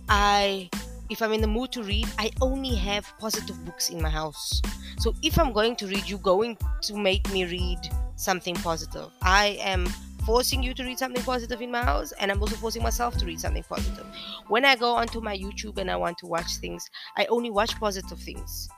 I 0.09 0.69
if 1.11 1.21
I'm 1.23 1.33
in 1.33 1.41
the 1.41 1.47
mood 1.47 1.71
to 1.73 1.83
read, 1.83 2.09
I 2.19 2.31
only 2.41 2.75
have 2.77 3.13
positive 3.19 3.63
books 3.65 3.91
in 3.91 4.01
my 4.01 4.09
house. 4.09 4.61
So 4.99 5.15
if 5.23 5.39
I'm 5.39 5.53
going 5.53 5.77
to 5.77 5.87
read, 5.87 6.09
you're 6.09 6.19
going 6.19 6.57
to 6.83 6.97
make 6.97 7.31
me 7.33 7.45
read 7.45 7.79
something 8.17 8.55
positive. 8.55 9.11
I 9.23 9.59
am 9.61 9.87
forcing 10.25 10.63
you 10.63 10.73
to 10.75 10.83
read 10.83 10.99
something 10.99 11.23
positive 11.23 11.61
in 11.61 11.71
my 11.71 11.83
house, 11.83 12.13
and 12.13 12.31
I'm 12.31 12.41
also 12.41 12.57
forcing 12.57 12.83
myself 12.83 13.17
to 13.19 13.27
read 13.27 13.39
something 13.39 13.65
positive. 13.65 14.07
When 14.49 14.65
I 14.65 14.77
go 14.77 14.95
onto 14.95 15.21
my 15.21 15.37
YouTube 15.37 15.79
and 15.79 15.91
I 15.91 15.97
want 15.97 16.17
to 16.19 16.27
watch 16.27 16.57
things, 16.57 16.89
I 17.17 17.27
only 17.27 17.51
watch 17.51 17.79
positive 17.79 18.19
things 18.19 18.69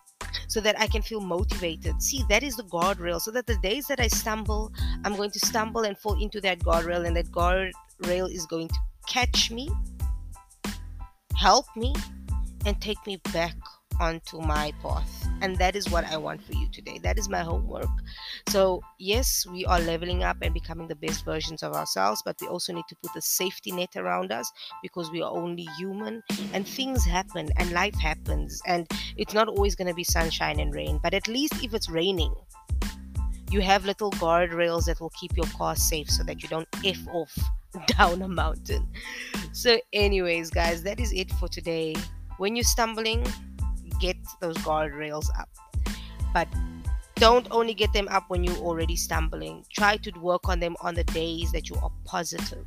so 0.49 0.61
that 0.61 0.79
I 0.79 0.87
can 0.87 1.03
feel 1.03 1.21
motivated. 1.21 2.03
See, 2.03 2.25
that 2.29 2.43
is 2.43 2.57
the 2.57 2.65
guardrail. 2.65 3.21
So 3.21 3.31
that 3.33 3.47
the 3.47 3.59
days 3.59 3.87
that 3.87 4.01
I 4.01 4.09
stumble, 4.09 4.73
I'm 5.05 5.17
going 5.17 5.31
to 5.31 5.39
stumble 5.39 5.83
and 5.83 5.99
fall 5.99 6.21
into 6.21 6.41
that 6.43 6.61
guardrail, 6.61 7.07
and 7.07 7.17
that 7.17 7.31
guardrail 7.31 8.31
is 8.31 8.47
going 8.47 8.69
to 8.69 8.79
catch 9.09 9.51
me, 9.51 9.69
help 11.37 11.67
me, 11.77 11.95
and 12.65 12.81
take 12.81 12.99
me 13.07 13.19
back 13.33 13.55
onto 14.01 14.41
my 14.41 14.73
path. 14.83 15.29
And 15.43 15.57
that 15.57 15.77
is 15.77 15.89
what 15.91 16.05
I 16.05 16.17
want 16.17 16.43
for 16.43 16.53
you 16.55 16.69
today. 16.73 16.99
That 17.03 17.19
is 17.19 17.29
my 17.29 17.41
homework. 17.41 17.89
So, 18.49 18.81
yes, 18.99 19.47
we 19.51 19.65
are 19.67 19.81
leveling 19.81 20.23
up 20.23 20.39
and 20.43 20.55
becoming 20.55 20.89
the 20.89 20.97
best 20.97 21.25
versions 21.25 21.63
of 21.63 21.75
ourselves, 21.75 22.23
but 22.25 22.37
we 22.41 22.49
also 22.49 22.73
need 22.73 22.87
to 22.89 22.97
put 22.97 23.15
a 23.17 23.21
safety 23.21 23.73
net 23.73 23.97
around 23.97 24.33
us 24.33 24.51
because 24.83 25.11
we 25.11 25.23
are 25.23 25.31
only 25.31 25.69
human 25.77 26.23
and 26.53 26.67
things 26.67 27.05
happen 27.05 27.51
and 27.57 27.73
life 27.73 27.95
happens. 27.95 28.63
And 28.67 28.87
it's 29.17 29.35
not 29.35 29.49
always 29.49 29.75
going 29.75 29.89
to 29.89 29.95
be 29.95 30.05
sunshine 30.05 30.61
and 30.61 30.75
rain, 30.75 31.01
but 31.03 31.15
at 31.15 31.29
least 31.29 31.63
if 31.63 31.75
it's 31.75 31.91
raining, 31.91 32.35
you 33.51 33.61
have 33.61 33.85
little 33.85 34.11
guardrails 34.13 34.87
that 34.87 35.01
will 35.01 35.13
keep 35.21 35.37
your 35.37 35.47
car 35.57 35.77
safe 35.77 36.11
so 36.11 36.25
that 36.25 36.43
you 36.43 36.49
don't 36.49 36.69
F 36.85 36.99
off 37.13 37.37
down 37.87 38.23
a 38.23 38.29
mountain. 38.29 38.89
So, 39.53 39.79
anyways, 39.93 40.51
guys, 40.51 40.83
that 40.83 41.01
is 41.01 41.13
it 41.13 41.31
for 41.33 41.49
today. 41.49 41.95
When 42.39 42.57
you're 42.57 42.65
stumbling, 42.65 43.25
get 44.01 44.17
those 44.41 44.57
guardrails 44.59 45.27
up. 45.39 45.49
But 46.33 46.49
don't 47.17 47.47
only 47.51 47.75
get 47.75 47.93
them 47.93 48.09
up 48.09 48.25
when 48.29 48.45
you're 48.45 48.57
already 48.57 48.97
stumbling. 48.97 49.65
Try 49.73 49.97
to 49.99 50.11
work 50.21 50.49
on 50.49 50.61
them 50.61 50.77
on 50.81 50.95
the 50.95 51.05
days 51.05 51.51
that 51.53 51.69
you 51.69 51.77
are 51.77 51.93
positive 52.05 52.67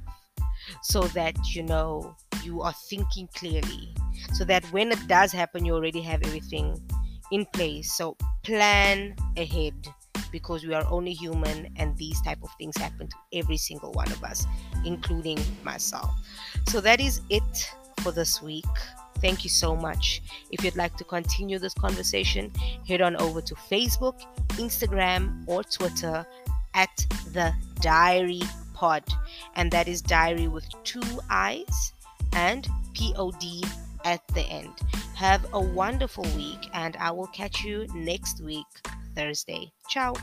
so 0.81 1.01
that 1.03 1.35
you 1.55 1.63
know 1.63 2.15
you 2.43 2.61
are 2.61 2.73
thinking 2.89 3.27
clearly. 3.35 3.93
So 4.33 4.43
that 4.45 4.65
when 4.71 4.91
it 4.91 5.07
does 5.07 5.31
happen, 5.31 5.65
you 5.65 5.73
already 5.75 6.01
have 6.01 6.21
everything 6.23 6.81
in 7.31 7.45
place. 7.53 7.93
So 7.93 8.17
plan 8.43 9.15
ahead 9.37 9.87
because 10.31 10.65
we 10.65 10.73
are 10.73 10.85
only 10.89 11.13
human 11.13 11.71
and 11.77 11.95
these 11.97 12.21
type 12.21 12.39
of 12.43 12.49
things 12.57 12.77
happen 12.77 13.07
to 13.07 13.15
every 13.33 13.57
single 13.57 13.91
one 13.93 14.11
of 14.11 14.23
us 14.23 14.45
including 14.85 15.39
myself 15.63 16.11
so 16.67 16.79
that 16.79 16.99
is 16.99 17.21
it 17.29 17.71
for 18.01 18.11
this 18.11 18.41
week 18.41 18.65
thank 19.21 19.43
you 19.43 19.49
so 19.49 19.75
much 19.75 20.21
if 20.51 20.63
you'd 20.63 20.75
like 20.75 20.95
to 20.97 21.03
continue 21.03 21.59
this 21.59 21.73
conversation 21.73 22.51
head 22.87 23.01
on 23.01 23.15
over 23.17 23.41
to 23.41 23.55
facebook 23.55 24.19
instagram 24.57 25.43
or 25.47 25.63
twitter 25.63 26.25
at 26.73 27.05
the 27.33 27.53
diary 27.81 28.41
pod 28.73 29.03
and 29.55 29.71
that 29.71 29.87
is 29.87 30.01
diary 30.01 30.47
with 30.47 30.65
two 30.83 31.01
eyes 31.29 31.93
and 32.33 32.67
pod 32.93 33.63
at 34.05 34.25
the 34.29 34.41
end 34.43 34.73
have 35.15 35.45
a 35.53 35.59
wonderful 35.59 36.23
week 36.35 36.69
and 36.73 36.95
i 36.97 37.11
will 37.11 37.27
catch 37.27 37.63
you 37.63 37.85
next 37.93 38.41
week 38.41 38.65
Thursday. 39.19 39.71
Ciao. 39.89 40.13